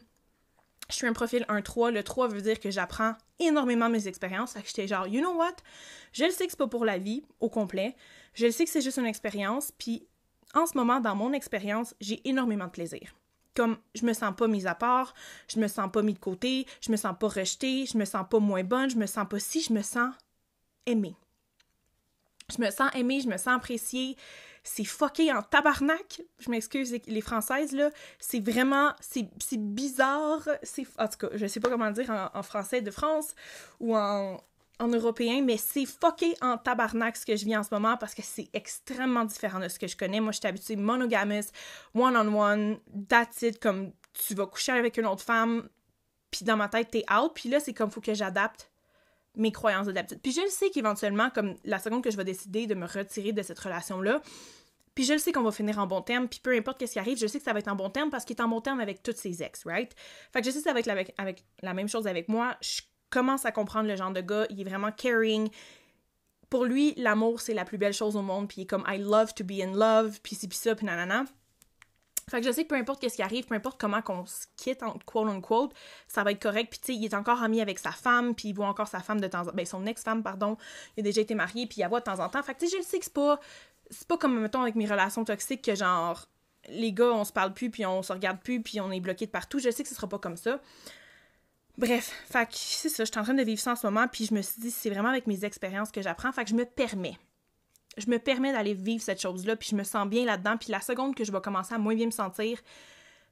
[0.89, 1.93] je suis un profil 1-3.
[1.93, 4.53] Le 3 veut dire que j'apprends énormément mes expériences.
[4.53, 5.57] Fait que j'étais genre, you know what?
[6.13, 7.97] Je le sais que c'est pas pour la vie au complet.
[8.35, 9.73] Je le sais que c'est juste une expérience.
[9.77, 10.07] Puis
[10.55, 13.15] en ce moment, dans mon expérience, j'ai énormément de plaisir.
[13.55, 15.15] Comme je me sens pas mise à part,
[15.49, 18.25] je me sens pas mis de côté, je me sens pas rejetée, je me sens
[18.29, 20.15] pas moins bonne, je me sens pas si, je me sens
[20.87, 21.17] aimée.
[22.57, 24.17] Je me sens aimée, je me sens appréciée
[24.73, 26.23] c'est fucké en tabarnak.
[26.39, 30.49] Je m'excuse les françaises là, c'est vraiment c'est bizarre,
[30.99, 33.35] en tout cas, je sais pas comment dire en, français de France
[33.81, 34.41] ou en
[34.79, 38.15] en européen, mais c'est fucké en tabarnak ce que je vis en ce moment parce
[38.15, 40.21] que c'est extrêmement différent de ce que je connais.
[40.21, 41.51] Moi, je suis habituée monogamous,
[41.95, 45.69] one-on-one, that's comme tu vas coucher avec une autre femme,
[46.31, 48.71] puis dans ma tête, t'es out, puis là, c'est comme faut que j'adapte
[49.37, 50.21] mes croyances d'habitude.
[50.23, 53.43] Puis je sais qu'éventuellement, comme la seconde que je vais décider de me retirer de
[53.43, 54.23] cette relation-là,
[55.01, 56.99] puis je le sais qu'on va finir en bon terme, puis peu importe ce qui
[56.99, 58.61] arrive, je sais que ça va être en bon terme parce qu'il est en bon
[58.61, 59.91] terme avec toutes ses ex, right?
[60.31, 62.55] Fait que je sais que ça va être avec, la même chose avec moi.
[62.61, 65.49] Je commence à comprendre le genre de gars, il est vraiment caring.
[66.51, 68.99] Pour lui, l'amour, c'est la plus belle chose au monde, puis il est comme I
[68.99, 71.25] love to be in love, puis c'est puis ça, puis nanana.
[72.31, 74.49] Fait que je sais que peu importe ce qui arrive, peu importe comment qu'on se
[74.59, 75.73] quitte, quote unquote,
[76.09, 76.69] ça va être correct.
[76.69, 79.01] Puis tu sais, il est encore ami avec sa femme, puis il voit encore sa
[79.01, 79.53] femme de temps en temps.
[79.55, 80.59] Ben, son ex-femme, pardon.
[80.99, 82.43] Il a déjà été marié, puis il la voit de temps en temps.
[82.43, 83.41] Fait que tu sais, je sais que c'est pas.
[83.91, 86.27] C'est pas comme, mettons, avec mes relations toxiques que genre.
[86.69, 89.27] Les gars, on se parle plus, puis on se regarde plus, puis on est bloqué
[89.27, 89.59] de partout.
[89.59, 90.61] Je sais que ce sera pas comme ça.
[91.79, 94.27] Bref, fait c'est ça, je suis en train de vivre ça en ce moment, puis
[94.27, 96.67] je me suis dit, c'est vraiment avec mes expériences que j'apprends, fait que je me
[96.67, 97.17] permets
[97.97, 100.57] je me permets d'aller vivre cette chose-là, puis je me sens bien là-dedans.
[100.57, 102.61] Puis la seconde que je vais commencer à moins bien me sentir,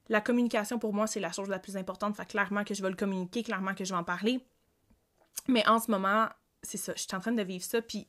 [0.09, 2.17] la communication pour moi, c'est la chose la plus importante.
[2.17, 4.41] Fait clairement que je vais le communiquer, clairement que je vais en parler.
[5.49, 6.29] Mais en ce moment,
[6.63, 7.81] c'est ça, je suis en train de vivre ça.
[7.83, 8.07] Puis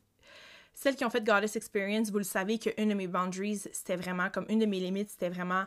[0.74, 4.30] celles qui ont fait Goddess Experience, vous le savez qu'une de mes boundaries, c'était vraiment
[4.30, 5.66] comme une de mes limites, c'était vraiment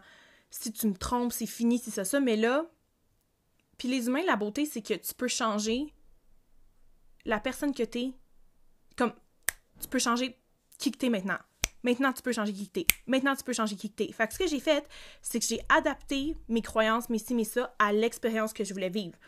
[0.51, 2.21] si tu me trompes, c'est fini, c'est ça, ça.
[2.21, 2.67] Mais là,
[3.79, 5.93] puis les humains, la beauté, c'est que tu peux changer
[7.25, 8.13] la personne que t'es.
[8.97, 9.13] Comme,
[9.81, 10.39] tu peux changer
[10.79, 11.39] qui que t'es maintenant.
[11.83, 12.87] Maintenant, tu peux changer qui que t'es.
[13.07, 14.13] Maintenant, tu peux changer qui que t'es.
[14.13, 14.87] Fait que ce que j'ai fait,
[15.21, 18.91] c'est que j'ai adapté mes croyances, mes ci, mes ça, à l'expérience que je voulais
[18.91, 19.19] vivre.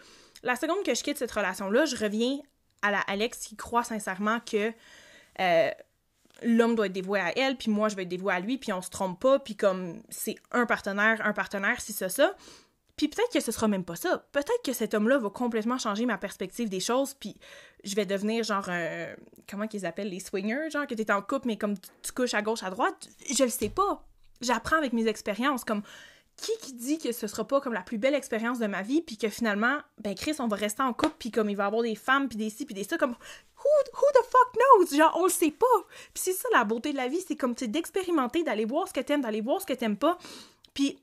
[0.42, 2.38] La seconde que je quitte cette relation-là, je reviens
[2.82, 4.72] à la Alex qui croit sincèrement que
[5.40, 5.70] euh,
[6.42, 8.73] l'homme doit être dévoué à elle, puis moi, je vais être dévoué à lui, puis
[8.73, 12.35] on se trompe pas, puis comme c'est un partenaire, un partenaire, si ça, ça.
[12.97, 14.25] Puis peut-être que ce sera même pas ça.
[14.31, 17.37] Peut-être que cet homme-là va complètement changer ma perspective des choses, puis
[17.83, 19.09] je vais devenir genre un...
[19.51, 22.42] comment qu'ils appellent les swingers, genre que t'es en couple mais comme tu couches à
[22.42, 24.05] gauche à droite, je le sais pas.
[24.40, 25.83] J'apprends avec mes expériences comme
[26.37, 29.03] qui qui dit que ce sera pas comme la plus belle expérience de ma vie
[29.03, 31.83] puis que finalement ben Chris on va rester en couple puis comme il va avoir
[31.83, 34.97] des femmes puis des ci puis des ça comme who, who the fuck knows?
[34.97, 35.66] Genre on le sait pas.
[36.12, 38.92] Puis c'est ça la beauté de la vie c'est comme c'est d'expérimenter d'aller voir ce
[38.92, 40.18] que t'aimes d'aller voir ce que t'aimes pas.
[40.75, 40.99] Puis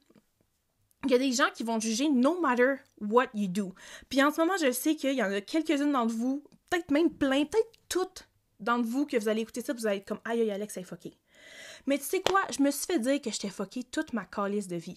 [1.06, 3.74] il y a des gens qui vont juger no matter what you do.
[4.10, 7.10] Puis en ce moment, je sais qu'il y en a quelques-unes d'entre vous, peut-être même
[7.10, 8.28] plein, peut-être toutes
[8.60, 10.84] d'entre vous que vous allez écouter ça, vous allez être comme aïe aïe Alex, c'est
[10.84, 11.18] fucké.
[11.88, 14.68] Mais tu sais quoi, je me suis fait dire que j'étais fucké toute ma calice
[14.68, 14.96] de vie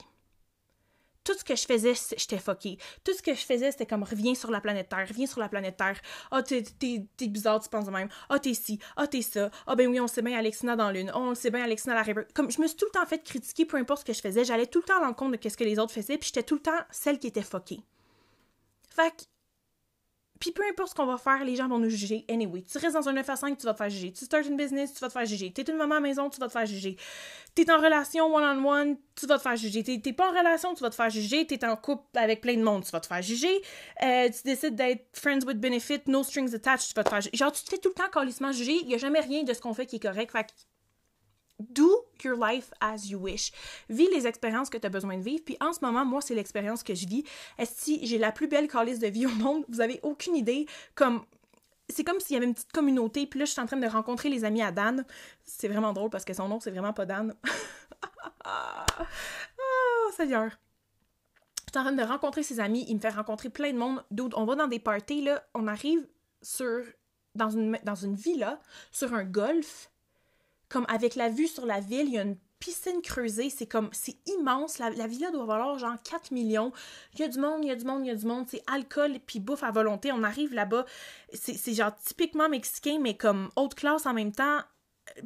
[1.24, 2.78] tout ce que je faisais, j'étais fucké.
[3.02, 5.48] Tout ce que je faisais, c'était comme reviens sur la planète Terre, reviens sur la
[5.48, 5.98] planète Terre.
[6.30, 8.08] Ah, oh, t'es, bizarre, tu penses de même.
[8.28, 9.50] Ah, oh, t'es ci, ah, oh, t'es ça.
[9.66, 11.10] Ah, ben oui, on sait bien Alexina dans l'une.
[11.14, 12.22] On sait bien Alexina la river.
[12.34, 14.44] Comme je me suis tout le temps fait critiquer, peu importe ce que je faisais,
[14.44, 16.56] j'allais tout le temps à l'encontre de ce que les autres faisaient, puis j'étais tout
[16.56, 17.80] le temps celle qui était fuckée.
[18.90, 19.28] Fait
[20.44, 22.62] puis peu importe ce qu'on va faire, les gens vont nous juger anyway.
[22.70, 24.12] Tu restes dans un 9 à 5, tu vas te faire juger.
[24.12, 25.50] Tu starts une business, tu vas te faire juger.
[25.50, 26.98] T'es une maman à la maison, tu vas te faire juger.
[27.54, 29.82] T'es en relation one-on-one, tu vas te faire juger.
[29.82, 31.46] T'es pas en relation, tu vas te faire juger.
[31.46, 33.62] T'es en couple avec plein de monde, tu vas te faire juger.
[34.02, 37.36] Euh, tu décides d'être friends with benefit, no strings attached, tu vas te faire juger.
[37.38, 38.80] Genre, tu te fais tout le temps calissement juger.
[38.82, 40.30] Il y a jamais rien de ce qu'on fait qui est correct.
[40.30, 40.46] Fait
[41.60, 43.52] Do your life as you wish.
[43.88, 45.42] Vis les expériences que tu as besoin de vivre.
[45.44, 47.24] Puis en ce moment, moi, c'est l'expérience que je vis.
[47.64, 50.66] Si j'ai la plus belle calice de vie au monde, vous avez aucune idée.
[50.94, 51.24] Comme
[51.88, 53.86] c'est comme s'il y avait une petite communauté, puis là, je suis en train de
[53.86, 55.04] rencontrer les amis à Dan.
[55.44, 57.34] C'est vraiment drôle parce que son nom, c'est vraiment pas Dan.
[58.46, 60.50] oh, Seigneur.
[61.66, 64.04] Je suis en train de rencontrer ses amis, il me fait rencontrer plein de monde.
[64.10, 66.06] D'autres, on va dans des parties, là, on arrive
[66.40, 66.84] sur,
[67.34, 68.60] dans une, dans une villa,
[68.92, 69.90] sur un golf,
[70.68, 73.90] comme avec la vue sur la ville, il y a une piscine creusée, c'est comme,
[73.92, 76.72] c'est immense, la, villa doit valoir genre 4 millions,
[77.12, 78.46] il y a du monde, il y a du monde, il y a du monde,
[78.48, 80.86] c'est alcool puis bouffe à volonté, on arrive là-bas,
[81.34, 84.60] c'est genre typiquement mexicain, mais comme haute classe en même temps,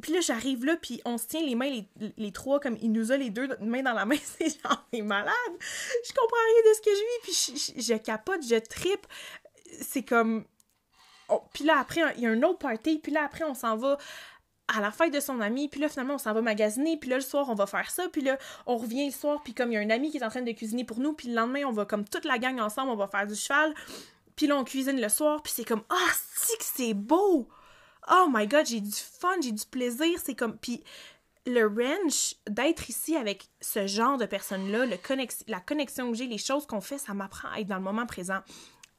[0.01, 2.91] puis là, j'arrive là, puis on se tient les mains, les, les, trois, comme il
[2.91, 5.33] nous a les deux mains dans la main, c'est genre, est malade.
[5.59, 9.07] Je comprends rien de ce que je vis, puis je, je, capote, je tripe.
[9.81, 10.45] C'est comme.
[11.29, 13.77] Oh, puis là, après, il y a un autre party, puis là, après, on s'en
[13.77, 13.97] va
[14.75, 17.17] à la fête de son ami, puis là, finalement, on s'en va magasiner, puis là,
[17.17, 19.75] le soir, on va faire ça, puis là, on revient le soir, puis comme il
[19.75, 21.63] y a un ami qui est en train de cuisiner pour nous, puis le lendemain,
[21.65, 23.73] on va comme toute la gang ensemble, on va faire du cheval,
[24.35, 27.49] puis là, on cuisine le soir, puis c'est comme «Ah, oh, c'est que c'est beau!
[28.11, 30.57] Oh my God, j'ai du fun, j'ai du plaisir!» C'est comme...
[30.57, 30.83] Puis
[31.45, 34.85] le ranch, d'être ici avec ce genre de personnes-là,
[35.47, 38.05] la connexion que j'ai, les choses qu'on fait, ça m'apprend à être dans le moment
[38.05, 38.39] présent.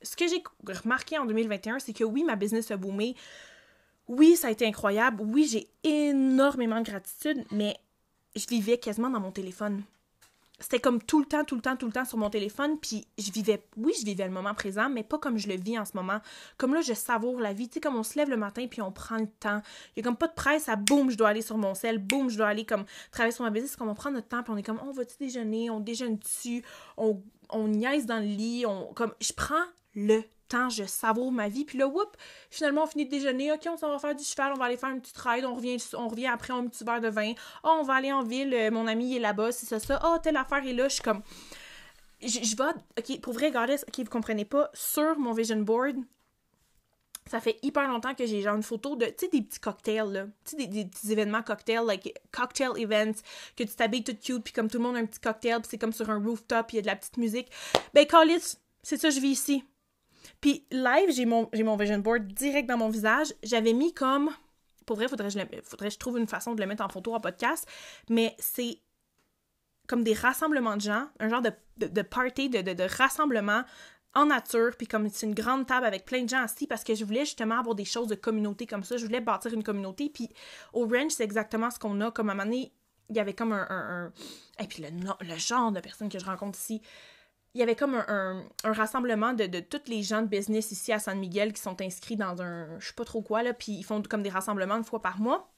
[0.03, 3.15] Ce que j'ai remarqué en 2021, c'est que oui, ma business a boomé,
[4.11, 5.23] oui, ça a été incroyable.
[5.23, 7.77] Oui, j'ai énormément de gratitude, mais
[8.35, 9.85] je vivais quasiment dans mon téléphone.
[10.59, 13.07] C'était comme tout le temps, tout le temps, tout le temps sur mon téléphone, puis
[13.17, 15.85] je vivais, oui, je vivais le moment présent, mais pas comme je le vis en
[15.85, 16.19] ce moment.
[16.59, 18.83] Comme là, je savoure la vie, tu sais, comme on se lève le matin, puis
[18.83, 19.63] on prend le temps.
[19.95, 21.99] Il y a comme pas de presse à boum, je dois aller sur mon sel,
[21.99, 24.53] boum, je dois aller comme travailler sur ma business, comme on prend notre temps, puis
[24.53, 26.65] on est comme, on va-tu déjeuner, on déjeune dessus,
[26.97, 31.49] on, on niaise dans le lit, on, comme, je prends le temps, je savoure ma
[31.49, 31.65] vie.
[31.65, 32.17] Puis là, whoop,
[32.51, 33.53] finalement, on finit de déjeuner.
[33.53, 35.55] OK, on s'en va faire du cheval, on va aller faire une petite ride, on
[35.55, 37.33] revient, on revient après un petit verre de vin.
[37.65, 40.01] Oh, on va aller en ville, euh, mon ami est là-bas, c'est ça, ça.
[40.05, 40.89] Oh, telle affaire est là.
[40.89, 41.23] Je suis comme.
[42.21, 42.65] Je, vais.
[42.99, 45.97] OK, pour vrai, regardez, OK, vous comprenez pas, sur mon vision board,
[47.31, 50.13] ça fait hyper longtemps que j'ai genre une photo de, tu sais, des petits cocktails,
[50.13, 50.27] là.
[50.45, 53.23] Tu sais, des, petits événements cocktails, like cocktail events,
[53.57, 55.69] que tu t'habilles tout cute, puis comme tout le monde a un petit cocktail, puis
[55.71, 57.49] c'est comme sur un rooftop, il y a de la petite musique.
[57.95, 58.31] Ben, call
[58.83, 59.65] c'est ça, je vis ici.
[60.41, 63.33] Puis live, j'ai mon, mon vision board direct dans mon visage.
[63.43, 64.31] J'avais mis comme.
[64.87, 66.89] Pour vrai, faudrait que, je faudrait que je trouve une façon de le mettre en
[66.89, 67.67] photo en podcast.
[68.09, 68.79] Mais c'est
[69.87, 73.65] comme des rassemblements de gens, un genre de, de, party, de, de, rassemblement
[74.15, 76.95] en nature, puis comme c'est une grande table avec plein de gens assis parce que
[76.95, 78.97] je voulais justement avoir des choses de communauté comme ça.
[78.97, 80.09] Je voulais bâtir une communauté.
[80.09, 80.29] Puis
[80.73, 82.11] au ranch, c'est exactement ce qu'on a.
[82.11, 82.73] Comme à un moment donné,
[83.09, 84.13] il y avait comme un.
[84.61, 84.89] Et puis le,
[85.21, 86.81] le genre de personnes que je rencontre ici
[87.55, 90.99] il y avait comme un, rassemblement de, de tous les gens de business ici à
[90.99, 93.83] San Miguel qui sont inscrits dans un je sais pas trop quoi là, puis ils
[93.85, 95.53] font comme des rassemblements une fois par mois.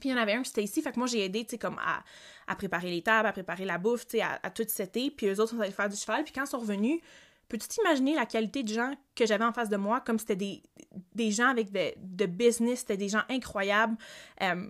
[0.00, 1.58] Puis il y en avait un, c'était ici, fait que moi j'ai aidé, tu sais,
[1.58, 5.26] comme à, préparer les tables, à préparer la bouffe, tu sais, à, tout cet puis
[5.28, 7.00] eux autres sont allés faire du cheval, puis quand ils sont revenus,
[7.48, 10.62] peux-tu t'imaginer la qualité de gens que j'avais en face de moi, comme c'était des,
[11.14, 13.96] des gens avec de, de business, c'était des gens incroyables.
[14.42, 14.68] Euh,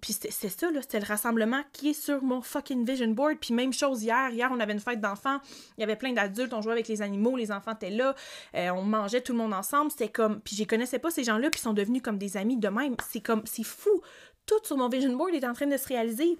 [0.00, 3.38] puis c'est ça, là, c'était le rassemblement qui est sur mon fucking vision board.
[3.40, 4.30] Puis même chose hier.
[4.30, 5.38] Hier, on avait une fête d'enfants.
[5.76, 6.52] Il y avait plein d'adultes.
[6.52, 7.36] On jouait avec les animaux.
[7.36, 8.14] Les enfants étaient là.
[8.54, 9.90] Euh, on mangeait tout le monde ensemble.
[9.90, 10.40] C'était comme...
[10.40, 11.50] Puis je connaissais pas ces gens-là.
[11.50, 12.94] Puis sont devenus comme des amis de même.
[13.08, 13.42] C'est comme...
[13.44, 14.02] C'est fou.
[14.46, 16.38] Tout sur mon vision board est en train de se réaliser.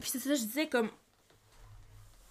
[0.00, 0.90] Puis c'est ça, je disais comme...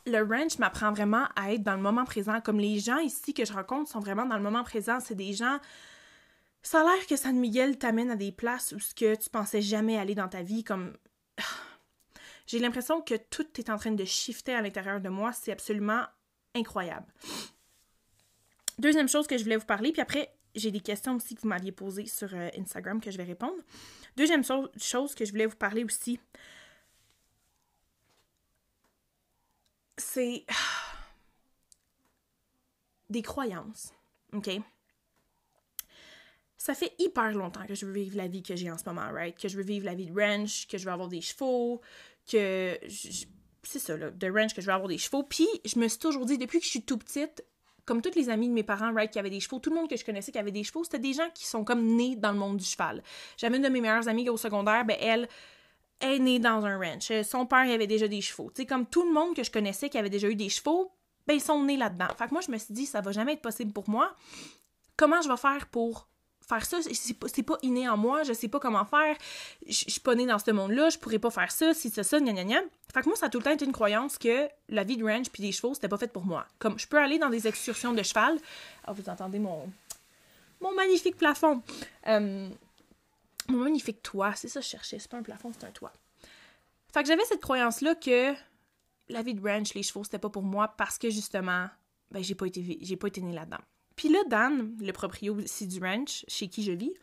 [0.07, 2.41] Le ranch m'apprend vraiment à être dans le moment présent.
[2.41, 4.99] Comme les gens ici que je rencontre sont vraiment dans le moment présent.
[4.99, 5.57] C'est des gens
[6.65, 9.61] ça a l'air que San Miguel t'amène à des places où ce que tu pensais
[9.61, 10.97] jamais aller dans ta vie, comme...
[12.47, 15.31] J'ai l'impression que tout est en train de shifter à l'intérieur de moi.
[15.31, 16.03] C'est absolument
[16.55, 17.05] incroyable.
[18.79, 21.47] Deuxième chose que je voulais vous parler, puis après, j'ai des questions aussi que vous
[21.47, 23.61] m'aviez posées sur euh, Instagram que je vais répondre.
[24.17, 26.19] Deuxième chose que je voulais vous parler aussi,
[29.97, 30.45] c'est
[33.11, 33.93] des croyances.
[34.33, 34.49] OK?
[36.65, 39.07] Ça fait hyper longtemps que je veux vivre la vie que j'ai en ce moment,
[39.13, 39.37] right?
[39.39, 41.79] Que je veux vivre la vie de ranch, que je veux avoir des chevaux,
[42.27, 42.79] que.
[43.61, 45.21] C'est ça, là, de ranch, que je veux avoir des chevaux.
[45.21, 47.45] Puis, je me suis toujours dit, depuis que je suis tout petite,
[47.85, 49.87] comme toutes les amies de mes parents, right, qui avaient des chevaux, tout le monde
[49.87, 52.31] que je connaissais qui avait des chevaux, c'était des gens qui sont comme nés dans
[52.31, 53.03] le monde du cheval.
[53.37, 55.27] J'avais une de mes meilleures amies au secondaire, ben elle
[56.01, 57.11] est née dans un ranch.
[57.23, 58.49] Son père, avait déjà des chevaux.
[58.55, 60.91] Tu sais, comme tout le monde que je connaissais qui avait déjà eu des chevaux,
[61.27, 62.07] ben ils sont nés là-dedans.
[62.17, 64.15] Fait que moi, je me suis dit, ça va jamais être possible pour moi.
[64.97, 66.09] Comment je vais faire pour
[66.47, 69.15] faire ça, c'est pas, inné en moi, je sais pas comment faire,
[69.67, 72.19] je suis pas née dans ce monde-là, je pourrais pas faire ça, si c'est ça,
[72.19, 72.61] gna gna gna.
[72.93, 75.03] Fait que moi, ça a tout le temps été une croyance que la vie de
[75.03, 76.45] ranch puis des chevaux, c'était pas fait pour moi.
[76.59, 78.37] Comme je peux aller dans des excursions de cheval,
[78.85, 79.69] ah, vous entendez mon,
[80.61, 81.61] mon magnifique plafond,
[82.07, 82.49] euh,
[83.49, 85.93] mon magnifique toit, c'est ça que je cherchais, c'est pas un plafond, c'est un toit.
[86.93, 88.33] Fait que j'avais cette croyance-là que
[89.09, 91.67] la vie de ranch, les chevaux, c'était pas pour moi parce que justement,
[92.11, 93.59] ben j'ai pas été, j'ai pas été née là-dedans.
[93.95, 96.93] Puis là, Dan, le propriétaire aussi du ranch chez qui je vis,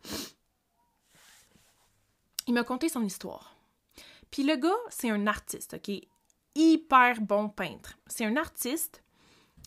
[2.46, 3.56] il m'a conté son histoire.
[4.30, 5.94] Puis le gars, c'est un artiste, OK?
[6.54, 7.98] Hyper bon peintre.
[8.06, 9.02] C'est un artiste,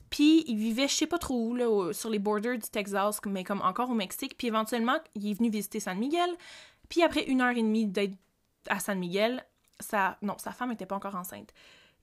[0.10, 3.44] puis il vivait, je sais pas trop où, là, sur les borders du Texas, mais
[3.44, 4.38] comme encore au Mexique.
[4.38, 6.30] Puis éventuellement, il est venu visiter San Miguel.
[6.90, 8.16] Puis après une heure et demie d'être
[8.68, 9.46] à San Miguel,
[9.80, 10.18] sa...
[10.22, 11.54] non, sa femme était pas encore enceinte.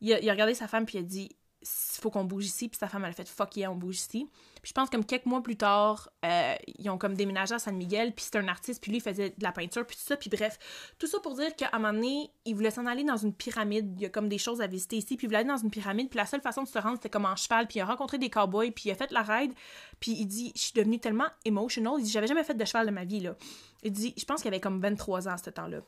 [0.00, 1.30] Il a, il a regardé sa femme, puis il a dit
[1.64, 2.68] faut qu'on bouge ici.
[2.68, 4.29] Puis sa femme, elle a fait fuck yeah, on bouge ici.
[4.62, 7.77] Puis je pense comme quelques mois plus tard, euh, ils ont comme déménagé à San
[7.77, 8.14] Miguel.
[8.14, 10.16] Puis c'était un artiste, puis lui, il faisait de la peinture, puis tout ça.
[10.16, 10.59] Puis bref,
[10.98, 13.92] tout ça pour dire qu'à un moment donné, il voulait s'en aller dans une pyramide.
[13.96, 15.16] Il y a comme des choses à visiter ici.
[15.16, 16.09] Puis il voulait aller dans une pyramide.
[16.09, 17.66] Puis la seule façon de se rendre, c'était comme en cheval.
[17.66, 19.53] Puis il a rencontré des cowboys, puis il a fait la ride.
[20.01, 21.94] Puis il dit, je suis devenue tellement emotional.
[21.98, 23.37] Il dit, j'avais jamais fait de cheval de ma vie, là.
[23.83, 25.81] Il dit, je pense qu'il avait comme 23 ans à ce temps-là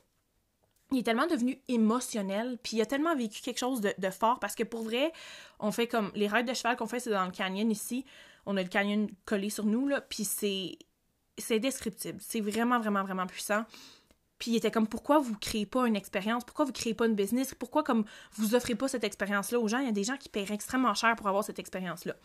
[0.95, 4.55] il est tellement devenu émotionnel, puis il a tellement vécu quelque chose de, fort, parce
[4.55, 5.11] que pour vrai,
[5.59, 8.05] on fait comme, les rides de cheval qu'on fait, c'est dans le canyon ici,
[8.45, 10.77] on a le canyon collé sur nous, là, puis c'est,
[11.37, 13.65] c'est indescriptible, c'est vraiment, vraiment, vraiment puissant.
[14.37, 17.15] Puis il était comme, pourquoi vous créez pas une expérience, pourquoi vous créez pas une
[17.15, 18.03] business, pourquoi comme
[18.33, 20.93] vous offrez pas cette expérience-là aux gens, il y a des gens qui paieraient extrêmement
[20.93, 22.13] cher pour avoir cette expérience-là.
[22.13, 22.19] Là,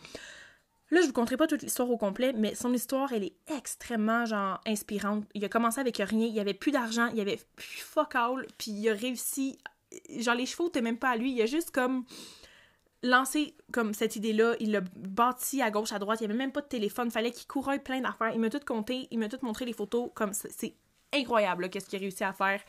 [0.92, 4.60] je vous conterai pas toute l'histoire au complet, mais son histoire, elle est extrêmement, genre,
[4.66, 5.24] inspirante.
[5.34, 8.14] Il a commencé avec rien, il y avait plus d'argent, il y avait plus fuck
[8.14, 9.58] all, puis il a réussi...
[10.18, 12.04] Genre, les chevaux t'es même pas à lui, il a juste comme
[13.02, 16.52] lancé comme cette idée-là, il l'a bâti à gauche, à droite, il n'y avait même
[16.52, 19.38] pas de téléphone, fallait qu'il courait plein d'affaires, il m'a tout compté, il m'a tout
[19.42, 20.74] montré les photos, comme c'est
[21.12, 22.60] incroyable qu'est-ce qu'il a réussi à faire.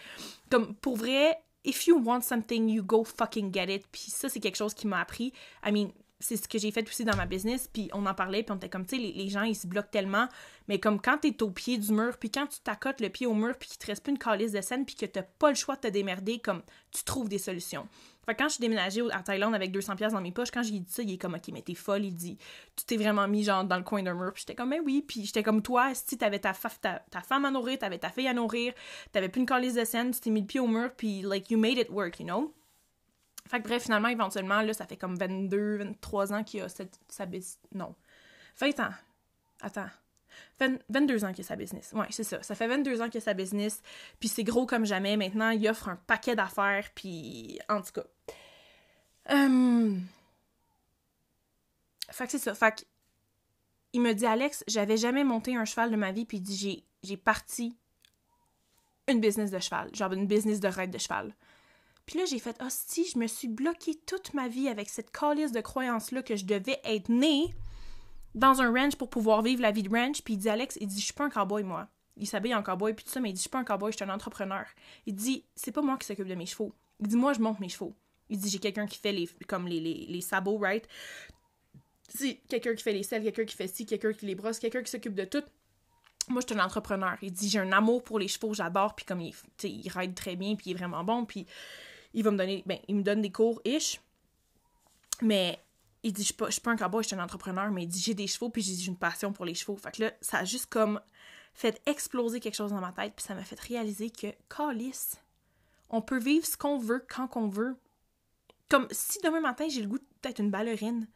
[0.50, 3.86] Comme pour vrai, if you want something, you go fucking get it.
[3.92, 5.34] Puis ça, c'est quelque chose qui m'a appris.
[5.66, 8.44] I mean, c'est ce que j'ai fait aussi dans ma business, puis on en parlait,
[8.44, 10.28] puis on était comme, tu sais, les, gens, ils se bloquent tellement,
[10.68, 13.34] mais comme quand t'es au pied du mur, puis quand tu t'accotes le pied au
[13.34, 15.56] mur, puis qu'il te reste plus une calice de scène, puis que t'as pas le
[15.56, 17.88] choix de te démerder, comme, tu trouves des solutions.
[18.26, 20.80] Fait quand je suis déménagée à Thaïlande avec 200 pièces dans mes poches, quand j'ai
[20.80, 22.38] dit ça, il est comme, OK, mais t'es folle, il dit,
[22.76, 25.04] tu t'es vraiment mis, genre, dans le coin d'un mur, puis j'étais comme, mais oui,
[25.08, 28.34] puis j'étais comme, toi, si t'avais ta, ta, femme à nourrir, t'avais ta fille à
[28.34, 28.74] nourrir,
[29.12, 31.50] t'avais plus une calice de scène, tu t'es mis le pied au mur, puis, like,
[31.50, 32.54] you made it work, you know?
[33.52, 37.26] Fait que bref, finalement, éventuellement, là, ça fait comme 22, 23 ans qu'il a sa
[37.26, 37.60] business.
[37.76, 37.94] Non.
[38.58, 38.94] 20 ans.
[39.60, 39.90] Attends.
[40.90, 41.92] 22 ans qu'il a sa business.
[41.92, 42.42] Ouais, c'est ça.
[42.44, 43.82] Ça fait 22 ans qu'il a sa business.
[44.22, 45.18] Puis c'est gros comme jamais.
[45.18, 46.92] Maintenant, il offre un paquet d'affaires.
[46.96, 48.06] Puis, en tout cas.
[49.30, 50.02] Hum...
[52.10, 52.54] Fait que c'est ça.
[52.54, 52.86] Fait que,
[53.92, 56.24] il me dit, Alex, j'avais jamais monté un cheval de ma vie.
[56.24, 57.76] Puis il dit, j'ai parti
[59.10, 59.94] une business de cheval.
[59.94, 61.36] Genre une business de raid de cheval.
[62.12, 65.12] Puis là, j'ai fait, ah, si, je me suis bloquée toute ma vie avec cette
[65.12, 67.56] calice de croyance-là que je devais être née
[68.36, 70.22] dans un ranch pour pouvoir vivre la vie de ranch.
[70.22, 71.88] Puis il dit, Alex, il dit, je suis pas un cowboy, moi.
[72.18, 73.94] Il s'habille en cowboy, puis tout ça, mais il dit, je suis pas un cowboy,
[73.94, 74.66] je suis un entrepreneur.
[75.06, 76.74] Il dit, c'est pas moi qui s'occupe de mes chevaux.
[77.00, 77.96] Il dit, moi, je monte mes chevaux.
[78.28, 80.86] Il dit, j'ai quelqu'un qui fait les, comme les, les, les sabots, right?
[82.10, 84.84] C'est quelqu'un qui fait les selles, quelqu'un qui fait ci, quelqu'un qui les brosse, quelqu'un
[84.84, 85.44] qui s'occupe de tout.
[86.28, 87.16] moi, je suis un entrepreneur.
[87.22, 90.36] Il dit, j'ai un amour pour les chevaux, j'adore, puis comme il, il ride très
[90.36, 91.48] bien, puis il est vraiment bon, puis
[92.14, 94.02] il va me donner, ben, il me donne des cours, ish.
[95.22, 95.60] Mais
[96.04, 98.00] il dit, je suis pas, pas un cowboy, je suis un entrepreneur, mais il dit,
[98.00, 99.78] j'ai des chevaux, puis j'ai une passion pour les chevaux.
[99.78, 101.00] Fait que là, ça a juste comme
[101.54, 105.18] fait exploser quelque chose dans ma tête, puis ça m'a fait réaliser que, calice,
[105.90, 107.76] on peut vivre ce qu'on veut quand qu'on veut.
[108.70, 111.08] Comme si demain matin, j'ai le goût d'être une ballerine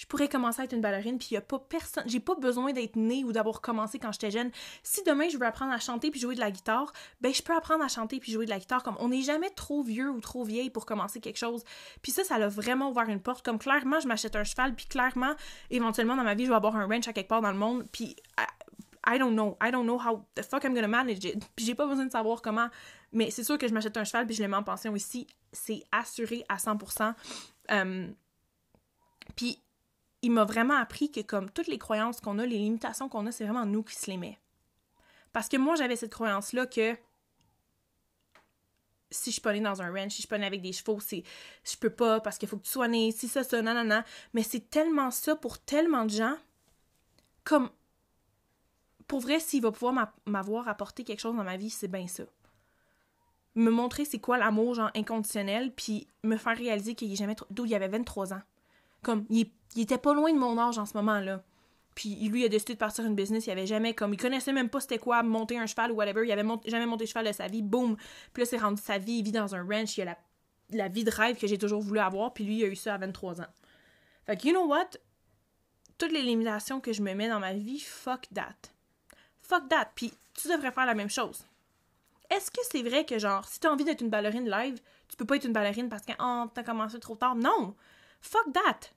[0.00, 2.34] je pourrais commencer à être une ballerine, puis il y a pas personne, j'ai pas
[2.34, 4.50] besoin d'être née ou d'avoir commencé quand j'étais jeune.
[4.82, 7.54] Si demain je veux apprendre à chanter puis jouer de la guitare, ben je peux
[7.54, 10.22] apprendre à chanter puis jouer de la guitare comme on n'est jamais trop vieux ou
[10.22, 11.64] trop vieille pour commencer quelque chose.
[12.00, 14.86] Puis ça ça l'a vraiment ouvert une porte comme clairement je m'achète un cheval puis
[14.86, 15.34] clairement
[15.68, 17.86] éventuellement dans ma vie je vais avoir un ranch à quelque part dans le monde
[17.92, 18.16] puis
[19.06, 21.44] I, don't know, I don't know how the fuck I'm gonna manage it.
[21.54, 22.68] Puis j'ai pas besoin de savoir comment
[23.12, 25.26] mais c'est sûr que je m'achète un cheval puis je le mets en pension ici,
[25.52, 27.12] c'est assuré à 100%.
[27.68, 28.14] Um,
[29.36, 29.62] puis
[30.22, 33.32] il m'a vraiment appris que comme toutes les croyances qu'on a, les limitations qu'on a,
[33.32, 34.38] c'est vraiment nous qui se les met.
[35.32, 36.96] Parce que moi, j'avais cette croyance-là que
[39.10, 41.24] si je suis pas dans un ranch, si je suis avec des chevaux, c'est
[41.64, 44.04] je peux pas parce qu'il faut que tu sois née, si ça, ça, nanana.
[44.34, 46.36] Mais c'est tellement ça pour tellement de gens.
[47.44, 47.70] Comme,
[49.06, 52.24] pour vrai, s'il va pouvoir m'avoir apporté quelque chose dans ma vie, c'est bien ça.
[53.56, 57.46] Me montrer c'est quoi l'amour, genre, inconditionnel, puis me faire réaliser qu'il est jamais trop...
[57.50, 58.42] D'où il y avait 23 ans.
[59.02, 61.42] Comme, il, était pas loin de mon âge en ce moment-là.
[61.94, 63.46] Puis lui, a décidé de partir une business.
[63.46, 66.24] Il avait jamais, comme, il connaissait même pas c'était quoi monter un cheval ou whatever.
[66.24, 67.62] Il avait jamais monté cheval de sa vie.
[67.62, 67.96] Boum!
[68.32, 69.18] Puis là, c'est rendu sa vie.
[69.18, 69.96] Il vit dans un ranch.
[69.98, 70.18] Il a la,
[70.70, 72.32] la vie de rêve que j'ai toujours voulu avoir.
[72.32, 73.46] Puis lui, il a eu ça à 23 ans.
[74.26, 74.90] Fait que, you know what?
[75.98, 78.70] Toutes les limitations que je me mets dans ma vie, fuck that.
[79.42, 79.90] Fuck that.
[79.94, 81.44] Puis tu devrais faire la même chose.
[82.30, 85.24] Est-ce que c'est vrai que, genre, si t'as envie d'être une ballerine live, tu peux
[85.24, 87.34] pas être une ballerine parce que, oh, t'as commencé trop tard?
[87.34, 87.74] Non!
[88.20, 88.90] Fuck that!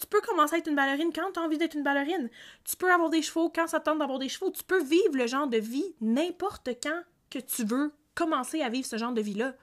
[0.00, 2.28] Tu peux commencer à être une ballerine quand tu as envie d'être une ballerine.
[2.64, 4.50] Tu peux avoir des chevaux quand ça tente d'avoir des chevaux.
[4.50, 8.86] Tu peux vivre le genre de vie n'importe quand que tu veux commencer à vivre
[8.86, 9.54] ce genre de vie-là.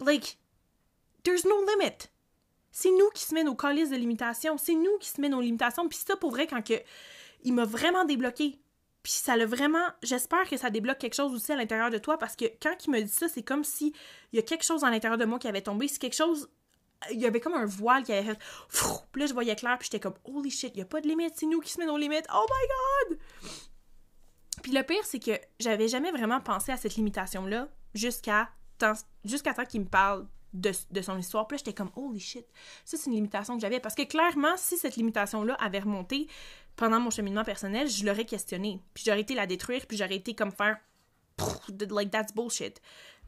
[0.00, 0.38] Like,
[1.22, 2.10] there's no limit.
[2.72, 4.58] C'est nous qui se met nos calices de limitation.
[4.58, 5.88] C'est nous qui se met nos limitations.
[5.88, 6.74] Puis ça, pour vrai, quand que,
[7.42, 8.58] il m'a vraiment débloqué.
[9.02, 9.86] Puis ça l'a vraiment.
[10.02, 12.90] J'espère que ça débloque quelque chose aussi à l'intérieur de toi parce que quand il
[12.90, 13.94] me dit ça, c'est comme si
[14.32, 15.88] il y a quelque chose à l'intérieur de moi qui avait tombé.
[15.88, 16.48] C'est quelque chose
[17.12, 18.38] il y avait comme un voile qui avait fait.
[19.12, 21.08] Puis là, je voyais clair, puis j'étais comme, holy shit, il n'y a pas de
[21.08, 23.18] limite, c'est nous qui se met nos limites, oh my god!
[24.62, 28.48] Puis le pire, c'est que j'avais jamais vraiment pensé à cette limitation-là jusqu'à
[29.24, 31.46] jusqu'à temps qu'il me parle de, de, son histoire.
[31.46, 32.46] Puis là, j'étais comme, holy shit,
[32.84, 33.80] ça, c'est une limitation que j'avais.
[33.80, 36.28] Parce que clairement, si cette limitation-là avait remonté
[36.76, 38.80] pendant mon cheminement personnel, je l'aurais questionné.
[38.94, 40.78] Puis j'aurais été la détruire, puis j'aurais été comme faire,
[41.90, 42.80] like, that's bullshit.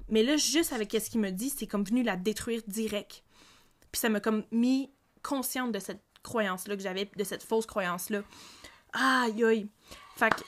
[0.08, 3.24] Mais là, juste avec ce qu'il me dit, c'est comme venu la détruire direct.
[3.92, 8.22] Puis ça m'a comme mis consciente de cette croyance-là que j'avais, de cette fausse croyance-là.
[8.92, 9.68] Aïe aïe.
[10.16, 10.40] Fait que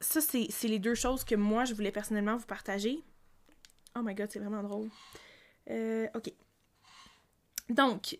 [0.00, 3.02] ça, c'est, les deux choses que moi, je voulais personnellement vous partager.
[3.96, 4.88] Oh my god, c'est vraiment drôle.
[5.70, 6.32] Euh, ok.
[7.68, 8.18] Donc,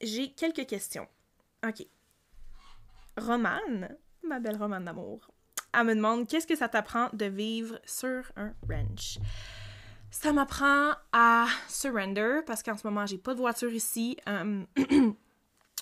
[0.00, 1.06] j'ai quelques questions.
[1.66, 1.86] Ok.
[3.16, 5.30] Romane, ma belle Romane d'amour,
[5.72, 9.18] elle me demande qu'est-ce que ça t'apprend de vivre sur un ranch?
[10.10, 14.16] Ça m'apprend à surrender parce qu'en ce moment, j'ai pas de voiture ici.
[14.28, 14.64] Euh,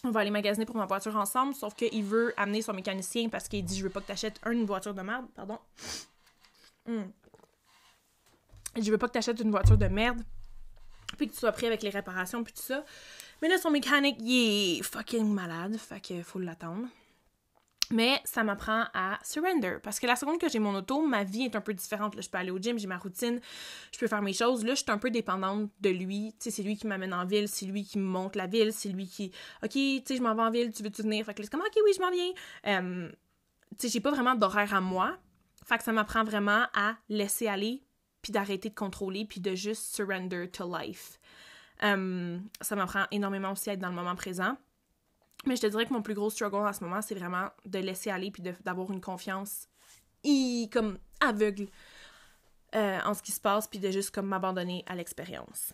[0.05, 3.49] on va aller magasiner pour ma voiture ensemble, sauf qu'il veut amener son mécanicien parce
[3.49, 5.59] qu'il dit Je veux pas que t'achètes une voiture de merde, pardon.
[6.87, 7.05] Hmm.
[8.77, 10.21] Je veux pas que t'achètes une voiture de merde,
[11.17, 12.85] puis que tu sois pris avec les réparations, puis tout ça.
[13.41, 16.87] Mais là, son mécanique, il est fucking malade, fait qu'il faut l'attendre.
[17.95, 19.79] Mais ça m'apprend à surrender.
[19.81, 22.21] Parce que la seconde que j'ai mon auto, ma vie est un peu différente.
[22.21, 23.41] Je peux aller au gym, j'ai ma routine,
[23.93, 24.65] je peux faire mes choses.
[24.65, 26.33] Là, je suis un peu dépendante de lui.
[26.33, 28.73] Tu sais, c'est lui qui m'amène en ville, c'est lui qui me monte la ville,
[28.73, 29.31] c'est lui qui.
[29.63, 31.25] Ok, tu sais, je m'en vais en ville, tu veux-tu venir?
[31.25, 32.33] Fait que là, c'est comme, ok, oui, je m'en viens.
[33.79, 35.17] Tu sais, j'ai pas vraiment d'horaire à moi.
[35.65, 37.85] Fait que ça m'apprend vraiment à laisser aller,
[38.23, 41.21] puis d'arrêter de contrôler, puis de juste surrender to life.
[41.81, 41.97] Ça
[42.75, 44.57] m'apprend énormément aussi à être dans le moment présent.
[45.47, 47.79] Mais je te dirais que mon plus gros struggle en ce moment, c'est vraiment de
[47.79, 49.69] laisser aller puis d'avoir une confiance
[50.73, 51.69] comme aveugle
[52.75, 55.73] euh, en ce qui se passe puis de juste comme m'abandonner à l'expérience.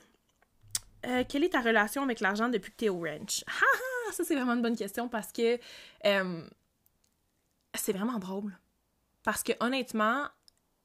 [1.06, 3.44] Euh, quelle est ta relation avec l'argent depuis que tu es au ranch?
[4.12, 5.58] ça c'est vraiment une bonne question parce que
[6.04, 6.48] euh,
[7.74, 8.58] c'est vraiment drôle.
[9.22, 10.26] Parce que honnêtement,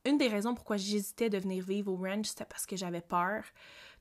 [0.05, 3.43] une des raisons pourquoi j'hésitais de venir vivre au ranch, c'était parce que j'avais peur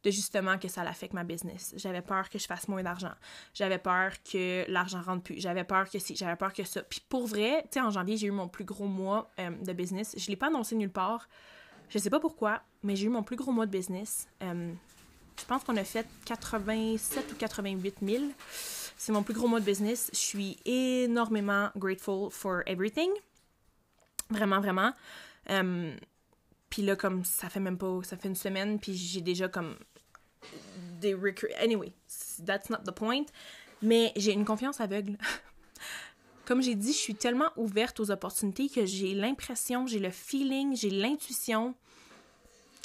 [0.05, 1.75] de justement que ça affecte ma business.
[1.77, 3.13] J'avais peur que je fasse moins d'argent.
[3.55, 5.41] J'avais peur que l'argent rentre plus.
[5.41, 6.83] J'avais peur que si, j'avais peur que ça.
[6.83, 9.73] Puis pour vrai, tu sais, en janvier, j'ai eu mon plus gros mois euh, de
[9.73, 10.15] business.
[10.17, 11.29] Je l'ai pas annoncé nulle part.
[11.89, 14.29] Je sais pas pourquoi, mais j'ai eu mon plus gros mois de business.
[14.43, 14.73] Euh,
[15.39, 18.25] je pense qu'on a fait 87 ou 88 000.
[18.97, 20.11] C'est mon plus gros mois de business.
[20.13, 23.11] Je suis énormément grateful for everything.
[24.31, 24.93] Vraiment, vraiment.
[25.51, 25.97] Euh,
[26.71, 29.77] puis là, comme ça fait même pas, ça fait une semaine, puis j'ai déjà comme
[31.01, 31.17] des
[31.59, 31.93] Anyway,
[32.45, 33.27] that's not the point.
[33.83, 35.17] Mais j'ai une confiance aveugle.
[36.47, 40.77] Comme j'ai dit, je suis tellement ouverte aux opportunités que j'ai l'impression, j'ai le feeling,
[40.77, 41.75] j'ai l'intuition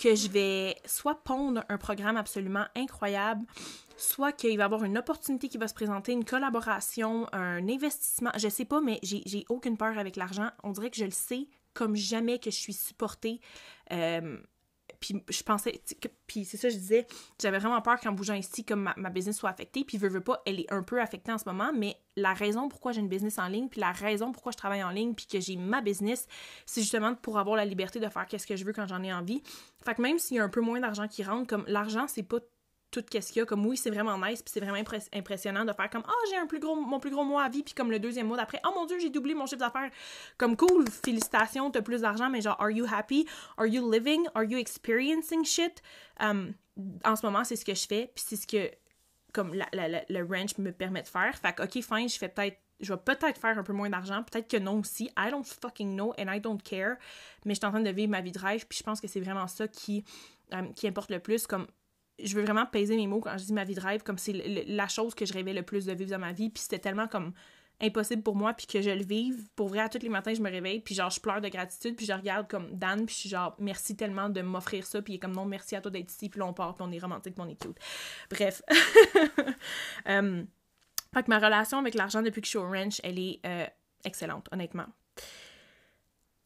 [0.02, 3.46] que je vais soit pondre un programme absolument incroyable,
[3.98, 8.32] soit qu'il va y avoir une opportunité qui va se présenter, une collaboration, un investissement,
[8.38, 10.52] je sais pas, mais j'ai aucune peur avec l'argent.
[10.64, 13.42] On dirait que je le sais comme jamais que je suis supportée.
[13.92, 14.38] Euh,
[15.00, 15.82] puis je pensais,
[16.28, 17.08] puis c'est ça, je disais,
[17.42, 20.42] j'avais vraiment peur qu'en bougeant ici, comme ma, business soit affectée, puis veux, veux pas,
[20.46, 23.40] elle est un peu affectée en ce moment, mais la raison pourquoi j'ai une business
[23.40, 26.28] en ligne, puis la raison pourquoi je travaille en ligne, puis que j'ai ma business,
[26.66, 29.14] c'est justement pour avoir la liberté de faire qu'est-ce que je veux quand j'en ai
[29.14, 29.42] envie.
[29.86, 32.24] Fait que même s'il y a un peu moins d'argent qui rentre, comme l'argent, c'est
[32.24, 32.40] pas
[32.92, 33.46] tout qu'est-ce qu'il y a.
[33.46, 34.82] Comme oui, c'est vraiment nice, puis c'est vraiment
[35.14, 37.64] impressionnant de faire comme ah j'ai un plus gros mon plus gros mois à vie,
[37.64, 39.90] puis comme le deuxième mois d'après oh mon dieu j'ai doublé mon chiffre d'affaires.
[40.38, 43.28] Comme cool, félicitations, t'as plus d'argent, mais genre are you happy?
[43.58, 44.26] Are you living?
[44.36, 45.82] Are you experiencing shit?
[46.20, 46.54] Um,
[47.04, 48.72] en ce moment c'est ce que je fais, puis c'est ce que
[49.34, 49.68] comme la,
[50.10, 51.36] le ranch me permet de faire.
[51.38, 54.24] Fait que ok fine, je fais peut-être je vais peut-être faire un peu moins d'argent,
[54.24, 55.12] peut-être que non aussi.
[55.18, 56.96] I don't fucking know and I don't care.
[57.46, 59.08] Mais je suis en train de vivre ma vie de rêve, puis je pense que
[59.08, 60.04] c'est vraiment ça qui,
[60.52, 61.46] um, qui importe le plus.
[61.46, 61.68] Comme
[62.24, 64.34] je veux vraiment peser mes mots quand je dis ma vie de rêve, comme c'est
[64.68, 67.08] la chose que je rêvais le plus de vivre dans ma vie, puis c'était tellement
[67.08, 67.34] comme
[67.82, 69.48] impossible pour moi, puis que je le vive.
[69.56, 71.96] Pour vrai, à tous les matins, je me réveille, puis genre, je pleure de gratitude,
[71.96, 75.14] puis je regarde comme Dan, puis je suis genre, merci tellement de m'offrir ça, puis
[75.14, 77.00] il est comme, non, merci à toi d'être ici, puis on part, puis on est
[77.00, 77.78] romantique, puis on est cute.
[78.30, 78.62] Bref.
[80.06, 80.48] um,
[81.14, 83.66] fait que ma relation avec l'argent depuis que je suis au ranch, elle est euh,
[84.04, 84.88] excellente, honnêtement.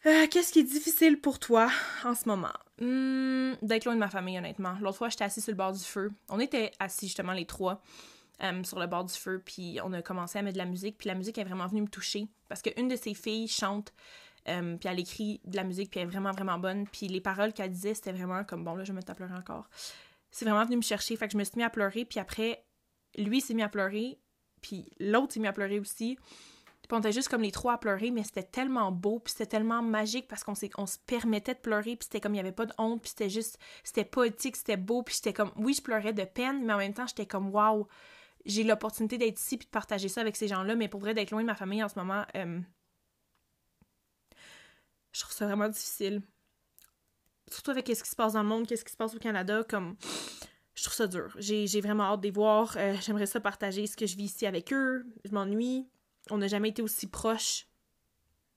[0.05, 1.69] Euh, qu'est-ce qui est difficile pour toi
[2.03, 2.51] en ce moment?
[2.81, 4.75] Hmm, d'être loin de ma famille, honnêtement.
[4.81, 6.11] L'autre fois, j'étais assis sur le bord du feu.
[6.27, 7.81] On était assis justement les trois
[8.43, 10.97] euh, sur le bord du feu, puis on a commencé à mettre de la musique,
[10.97, 12.27] puis la musique est vraiment venue me toucher.
[12.49, 13.93] Parce qu'une de ses filles chante,
[14.49, 16.85] euh, puis elle écrit de la musique, puis elle est vraiment, vraiment bonne.
[16.87, 19.35] Puis les paroles qu'elle disait, c'était vraiment comme, bon, là, je me mettre à pleurer
[19.35, 19.69] encore.
[20.31, 22.65] C'est vraiment venu me chercher, fait que je me suis mis à pleurer, puis après,
[23.17, 24.19] lui s'est mis à pleurer,
[24.61, 26.17] puis l'autre s'est mis à pleurer aussi.
[26.93, 29.47] Puis on était juste comme les trois à pleurer, mais c'était tellement beau, puis c'était
[29.47, 32.51] tellement magique parce qu'on on se permettait de pleurer, puis c'était comme il n'y avait
[32.51, 35.81] pas de honte, puis c'était juste, c'était poétique, c'était beau, puis j'étais comme, oui, je
[35.81, 37.87] pleurais de peine, mais en même temps, j'étais comme, waouh,
[38.45, 41.31] j'ai l'opportunité d'être ici, puis de partager ça avec ces gens-là, mais pour vrai, d'être
[41.31, 42.59] loin de ma famille en ce moment, euh,
[45.13, 46.21] je trouve ça vraiment difficile.
[47.49, 49.63] Surtout avec ce qui se passe dans le monde, qu'est-ce qui se passe au Canada,
[49.67, 49.95] comme
[50.75, 51.35] je trouve ça dur.
[51.39, 52.77] J'ai vraiment hâte de les voir.
[52.77, 55.07] Euh, j'aimerais ça partager ce que je vis ici avec eux.
[55.25, 55.87] Je m'ennuie
[56.29, 57.67] on n'a jamais été aussi proche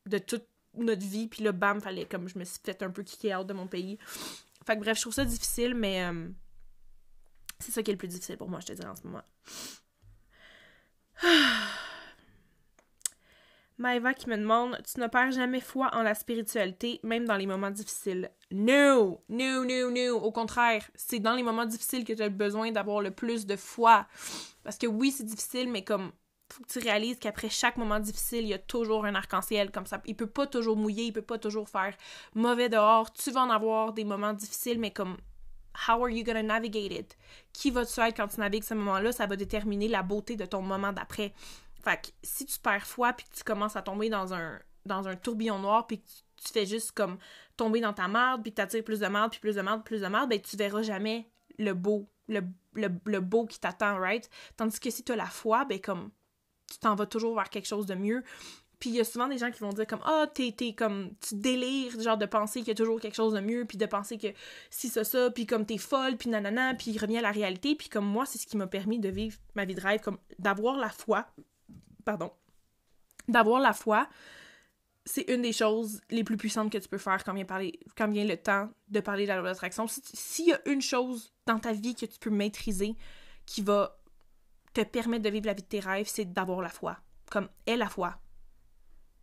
[0.07, 3.03] de toute notre vie, puis là, bam, fallait comme je me suis fait un peu
[3.03, 3.99] kicker out de mon pays.
[4.67, 6.29] Fait que bref, je trouve ça difficile, mais euh,
[7.59, 9.23] c'est ça qui est le plus difficile pour moi, je te dirais, en ce moment.
[13.79, 17.47] Maëva qui me demande Tu ne perds jamais foi en la spiritualité, même dans les
[17.47, 18.31] moments difficiles.
[18.51, 19.23] No!
[19.29, 20.17] No, no, no!
[20.19, 23.57] Au contraire, c'est dans les moments difficiles que tu as besoin d'avoir le plus de
[23.57, 24.07] foi.
[24.65, 26.11] Parce que oui, c'est difficile, mais comme
[26.69, 30.01] tu réalises qu'après chaque moment difficile, il y a toujours un arc-en-ciel comme ça.
[30.07, 31.95] Il peut pas toujours mouiller, il peut pas toujours faire
[32.35, 33.13] mauvais dehors.
[33.13, 35.17] Tu vas en avoir des moments difficiles, mais comme
[35.89, 37.19] how are you gonna navigate it?
[37.53, 39.13] Qui vas-tu être quand tu navigues ce moment-là?
[39.13, 41.33] Ça va déterminer la beauté de ton moment d'après.
[41.83, 45.17] Fait que si tu perds foi puis tu commences à tomber dans un dans un
[45.17, 47.19] tourbillon noir puis tu, fais juste comme
[47.57, 50.01] tomber dans ta merde puis que t'attires plus de merde puis plus de merde plus
[50.01, 51.29] de merde, ben tu verras jamais
[51.59, 52.41] le beau, le,
[52.75, 54.31] le, le beau qui t'attend, right?
[54.57, 56.11] Tandis que si tu as la foi, ben comme
[56.71, 58.23] tu t'en vas toujours vers quelque chose de mieux.
[58.79, 61.11] Puis il y a souvent des gens qui vont dire comme ah t'es t'es comme
[61.27, 63.87] tu délires genre de penser qu'il y a toujours quelque chose de mieux puis de
[63.87, 64.29] penser que
[64.69, 67.75] si ça ça puis comme t'es folle puis nanana puis il revient à la réalité
[67.75, 70.19] puis comme moi c'est ce qui m'a permis de vivre ma vie de rêve comme
[70.39, 71.27] d'avoir la foi
[72.05, 72.31] pardon
[73.29, 74.09] d'avoir la foi
[75.07, 78.09] c'est une des choses les plus puissantes que tu peux faire quand vient parler quand
[78.09, 81.59] vient le temps de parler de la loi d'attraction s'il y a une chose dans
[81.59, 82.95] ta vie que tu peux maîtriser
[83.47, 83.99] qui va
[84.83, 86.99] te permettre de vivre la vie de tes rêves, c'est d'avoir la foi.
[87.31, 88.19] Comme aie la foi.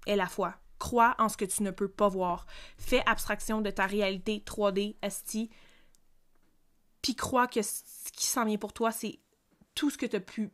[0.06, 0.56] Aie la foi.
[0.80, 2.46] Crois en ce que tu ne peux pas voir.
[2.78, 5.50] Fais abstraction de ta réalité 3D, ST.
[7.02, 7.84] Puis crois que ce
[8.14, 9.20] qui s'en vient pour toi, c'est
[9.76, 10.52] tout ce que tu as pu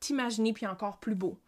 [0.00, 1.40] t'imaginer, puis encore plus beau.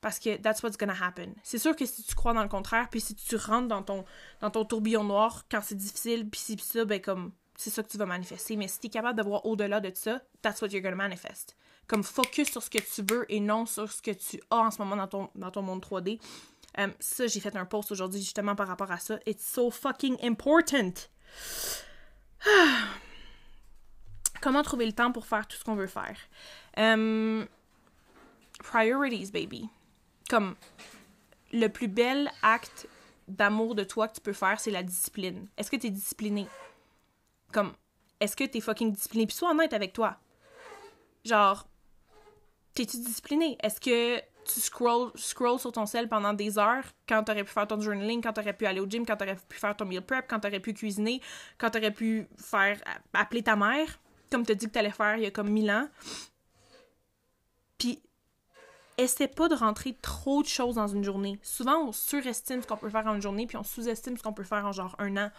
[0.00, 1.34] Parce que that's what's gonna happen.
[1.42, 4.04] C'est sûr que si tu crois dans le contraire, puis si tu rentres dans ton,
[4.40, 7.88] dans ton tourbillon noir quand c'est difficile, puis si ça, ben comme, c'est ça que
[7.88, 8.56] tu vas manifester.
[8.56, 11.54] Mais si tu es capable de voir au-delà de ça, that's what you're gonna manifest
[11.90, 14.70] comme focus sur ce que tu veux et non sur ce que tu as en
[14.70, 16.20] ce moment dans ton, dans ton monde 3D.
[16.78, 19.18] Euh, ça, j'ai fait un post aujourd'hui justement par rapport à ça.
[19.26, 20.92] It's so fucking important.
[24.40, 26.16] Comment trouver le temps pour faire tout ce qu'on veut faire?
[26.76, 27.48] Um,
[28.60, 29.68] priorities, baby.
[30.28, 30.54] Comme
[31.52, 32.86] le plus bel acte
[33.26, 35.48] d'amour de toi que tu peux faire, c'est la discipline.
[35.56, 36.46] Est-ce que tu es discipliné?
[37.52, 37.74] Comme,
[38.20, 39.26] est-ce que tu es fucking discipliné?
[39.26, 40.20] Puis sois honnête avec toi.
[41.24, 41.66] Genre,
[42.74, 43.56] t'es-tu discipliné?
[43.62, 47.66] Est-ce que tu scrolls scroll sur ton sel pendant des heures quand t'aurais pu faire
[47.66, 50.26] ton journaling, quand t'aurais pu aller au gym, quand t'aurais pu faire ton meal prep,
[50.28, 51.20] quand t'aurais pu cuisiner,
[51.58, 52.80] quand t'aurais pu faire
[53.12, 53.98] appeler ta mère,
[54.30, 55.88] comme t'as dit que t'allais faire il y a comme mille ans?
[57.78, 58.02] Puis,
[58.98, 61.38] essaie pas de rentrer trop de choses dans une journée.
[61.42, 64.32] Souvent, on surestime ce qu'on peut faire en une journée, puis on sous-estime ce qu'on
[64.32, 65.30] peut faire en genre un an.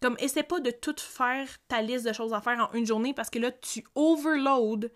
[0.00, 3.14] Comme, essaie pas de tout faire ta liste de choses à faire en une journée
[3.14, 4.92] parce que là, tu overload.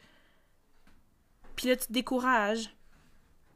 [1.56, 2.74] Puis là, tu te décourages.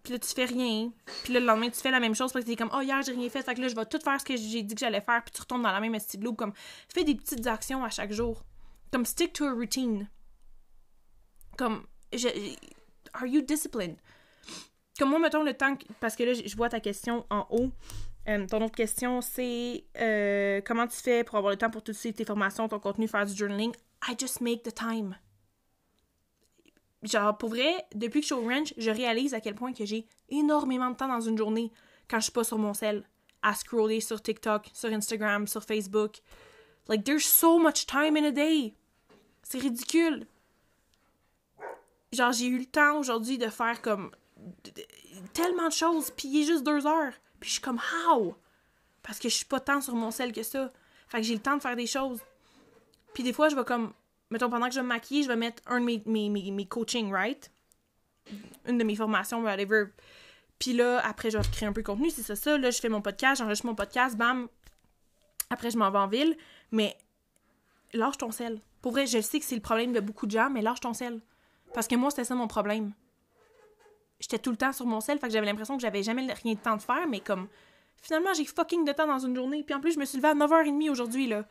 [0.02, 0.92] Puis là, tu fais rien.
[1.24, 3.02] Puis là, le lendemain, tu fais la même chose parce que t'es comme, oh, hier,
[3.02, 3.42] j'ai rien fait.
[3.42, 5.22] Fait que là, je vais tout faire ce que j'ai dit que j'allais faire.
[5.24, 6.52] Puis tu retombes dans la même style Comme,
[6.88, 8.44] fais des petites actions à chaque jour.
[8.92, 10.08] Comme, stick to a routine.
[11.56, 11.86] Comme,
[13.14, 13.96] are you disciplined?
[14.98, 17.70] Comme moi, mettons le temps, parce que là, je vois ta question en haut.
[18.28, 22.00] Euh, ton autre question, c'est euh, comment tu fais pour avoir le temps pour toutes
[22.00, 23.72] tes formations, ton contenu, faire du journaling?
[24.08, 25.16] I just make the time.
[27.06, 29.84] Genre, pour vrai, depuis que je suis au ranch, je réalise à quel point que
[29.84, 31.70] j'ai énormément de temps dans une journée
[32.08, 33.04] quand je suis pas sur mon cell,
[33.42, 36.16] à scroller sur TikTok, sur Instagram, sur Facebook.
[36.88, 38.74] Like, there's so much time in a day.
[39.42, 40.26] C'est ridicule.
[42.12, 44.10] Genre, j'ai eu le temps aujourd'hui de faire comme
[45.32, 47.12] tellement de choses, puis il est juste deux heures.
[47.40, 48.34] Puis je suis comme, how?
[49.02, 50.72] Parce que je suis pas tant sur mon sel que ça.
[51.08, 52.20] Fait que j'ai le temps de faire des choses.
[53.14, 53.92] Puis des fois, je vais comme,
[54.30, 56.66] mettons, pendant que je vais me maquiller, je vais mettre un de mes, mes, mes,
[56.66, 57.50] coaching, right?
[58.66, 59.86] Une de mes formations, whatever.
[60.58, 62.58] Puis là, après, je vais créer un peu de contenu, c'est ça, ça.
[62.58, 64.48] Là, je fais mon podcast, j'enregistre mon podcast, bam.
[65.50, 66.36] Après, je m'en vais en ville.
[66.72, 66.96] Mais
[67.92, 68.60] lâche ton sel.
[68.82, 70.94] Pour vrai, je sais que c'est le problème de beaucoup de gens, mais lâche ton
[70.94, 71.20] sel.
[71.74, 72.92] Parce que moi, c'était ça mon problème.
[74.18, 76.54] J'étais tout le temps sur mon sel, fait que j'avais l'impression que j'avais jamais rien
[76.54, 77.48] de temps de faire, mais comme
[78.00, 79.62] finalement, j'ai fucking de temps dans une journée.
[79.62, 81.44] Puis en plus, je me suis levée à 9h30 aujourd'hui, là.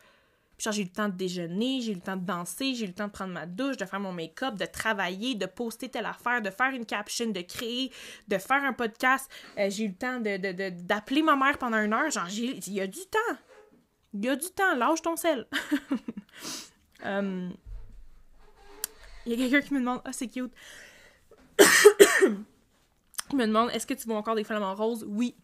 [0.58, 2.88] Puis j'ai eu le temps de déjeuner, j'ai eu le temps de danser, j'ai eu
[2.88, 6.06] le temps de prendre ma douche, de faire mon make-up, de travailler, de poster telle
[6.06, 7.92] affaire, de faire une caption, de créer,
[8.28, 9.30] de faire un podcast.
[9.58, 12.10] Euh, j'ai eu le temps de, d'appeler ma mère pendant une heure.
[12.10, 13.36] Genre, il y a du temps.
[14.14, 14.76] Il y a du temps.
[14.76, 15.46] Lâche ton sel.
[17.04, 17.52] um,
[19.26, 20.54] il y a quelqu'un qui me demande, ah, c'est cute.
[23.32, 25.06] Il me demande, est-ce que tu vois encore des flamants roses?
[25.08, 25.36] Oui.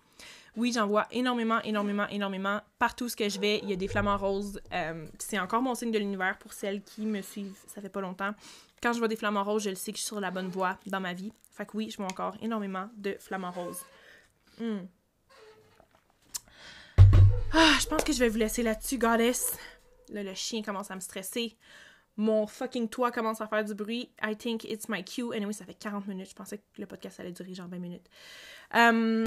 [0.57, 2.59] Oui, j'en vois énormément, énormément, énormément.
[2.77, 4.59] Partout que je vais, il y a des flamants roses.
[4.73, 8.01] Euh, c'est encore mon signe de l'univers pour celles qui me suivent, ça fait pas
[8.01, 8.33] longtemps.
[8.83, 10.49] Quand je vois des flamants roses, je le sais que je suis sur la bonne
[10.49, 11.31] voie dans ma vie.
[11.51, 13.81] Fait que oui, je vois encore énormément de flamants roses.
[17.53, 19.57] Ah, je pense que je vais vous laisser là-dessus, goddess.
[20.09, 21.57] Là, le chien commence à me stresser.
[22.17, 24.11] Mon fucking toit commence à faire du bruit.
[24.21, 25.33] I think it's my cue.
[25.33, 26.29] Anyway, ça fait 40 minutes.
[26.29, 28.07] Je pensais que le podcast allait durer genre 20 minutes.
[28.73, 29.23] Um,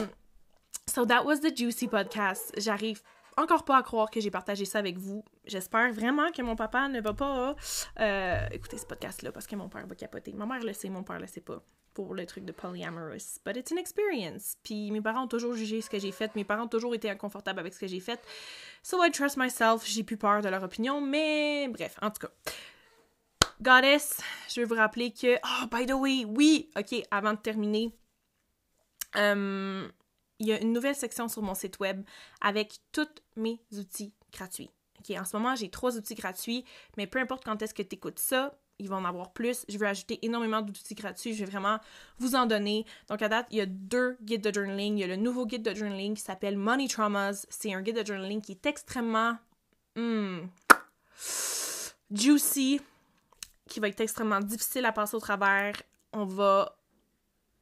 [0.87, 2.53] so that was the juicy podcast.
[2.57, 3.03] J'arrive
[3.37, 5.25] encore pas à croire que j'ai partagé ça avec vous.
[5.45, 7.57] J'espère vraiment que mon papa ne va pas
[8.01, 10.33] euh, écouter ce podcast-là parce que mon père va capoter.
[10.33, 11.63] Ma mère le sait, mon père le sait pas
[11.95, 13.41] pour le truc de polyamorous.
[13.45, 14.57] But it's an experience.
[14.63, 16.35] Puis mes parents ont toujours jugé ce que j'ai fait.
[16.35, 18.21] Mes parents ont toujours été inconfortables avec ce que j'ai fait.
[18.83, 19.85] So I trust myself.
[19.87, 21.01] J'ai plus peur de leur opinion.
[21.01, 22.33] Mais bref, en tout cas.
[23.63, 25.37] Goddess, je veux vous rappeler que.
[25.37, 26.71] Oh, by the way, oui!
[26.77, 27.93] Ok, avant de terminer.
[29.17, 29.89] Euh,
[30.39, 32.05] il y a une nouvelle section sur mon site web
[32.41, 34.71] avec tous mes outils gratuits.
[35.11, 36.65] En ce moment, j'ai trois outils gratuits,
[36.97, 39.65] mais peu importe quand est-ce que tu écoutes ça, il va en avoir plus.
[39.69, 41.35] Je vais ajouter énormément d'outils gratuits.
[41.35, 41.79] Je vais vraiment
[42.19, 42.85] vous en donner.
[43.09, 44.97] Donc, à date, il y a deux guides de journaling.
[44.97, 47.47] Il y a le nouveau guide de journaling qui s'appelle Money Traumas.
[47.51, 49.37] C'est un guide de journaling qui est extrêmement
[49.95, 50.41] hmm,
[52.11, 52.81] juicy,
[53.69, 55.81] qui va être extrêmement difficile à passer au travers.
[56.13, 56.77] On va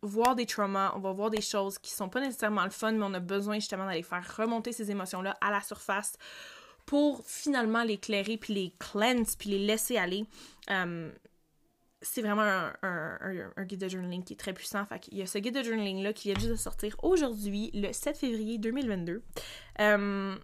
[0.02, 3.04] voir des traumas, on va voir des choses qui sont pas nécessairement le fun, mais
[3.04, 6.16] on a besoin justement d'aller faire remonter ces émotions-là à la surface
[6.86, 10.24] pour finalement l'éclairer, puis les cleanse, puis les laisser aller.
[10.70, 11.10] Euh,
[12.00, 12.42] c'est vraiment
[12.82, 14.84] un, guide de journaling qui est très puissant.
[14.86, 17.92] Fait il y a ce guide de journaling-là qui vient juste de sortir aujourd'hui, le
[17.92, 19.22] 7 février 2022.
[19.80, 20.34] Euh,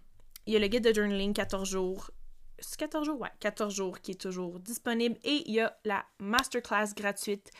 [0.45, 2.11] il y a le guide de journaling 14 jours
[2.61, 3.21] c'est 14 jours?
[3.21, 5.17] Ouais, 14 jours qui est toujours disponible.
[5.23, 7.51] Et il y a la masterclass gratuite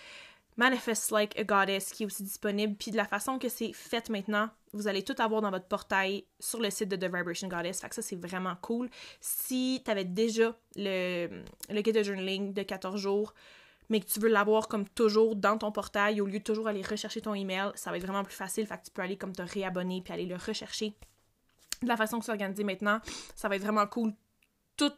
[0.60, 2.76] Manifest Like a Goddess qui est aussi disponible.
[2.76, 6.26] Puis de la façon que c'est fait maintenant, vous allez tout avoir dans votre portail
[6.38, 7.80] sur le site de The Vibration Goddess.
[7.80, 8.89] Fait que ça, c'est vraiment cool.
[9.22, 13.34] Si tu avais déjà le, le guide de journaling de 14 jours,
[13.88, 16.82] mais que tu veux l'avoir comme toujours dans ton portail au lieu de toujours aller
[16.82, 18.68] rechercher ton email, ça va être vraiment plus facile.
[18.68, 20.93] Fait que tu peux aller comme te réabonner puis aller le rechercher.
[21.82, 22.99] De la façon que c'est organisé maintenant,
[23.34, 24.14] ça va être vraiment cool
[24.76, 24.91] tout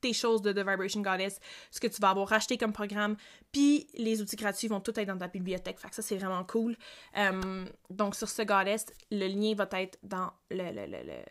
[0.00, 1.40] tes choses de The Vibration Goddess,
[1.70, 3.16] ce que tu vas avoir acheté comme programme,
[3.52, 5.78] puis les outils gratuits vont tout être dans ta bibliothèque.
[5.78, 6.76] Fait ça, c'est vraiment cool.
[7.16, 11.22] Euh, donc, sur ce Goddess, le lien va être dans le, le, le, le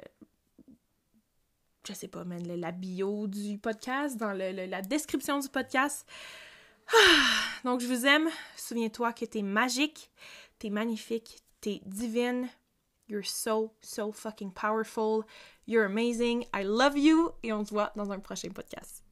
[1.87, 6.07] je sais pas, la bio du podcast, dans la description du podcast.
[7.63, 8.29] Donc, je vous aime.
[8.55, 10.11] Souviens-toi que t'es magique,
[10.59, 12.49] t'es magnifique, t'es divine.
[13.07, 15.23] You're so, so fucking powerful.
[15.67, 16.45] You're amazing.
[16.53, 17.33] I love you.
[17.43, 19.03] Et on se voit dans un prochain podcast.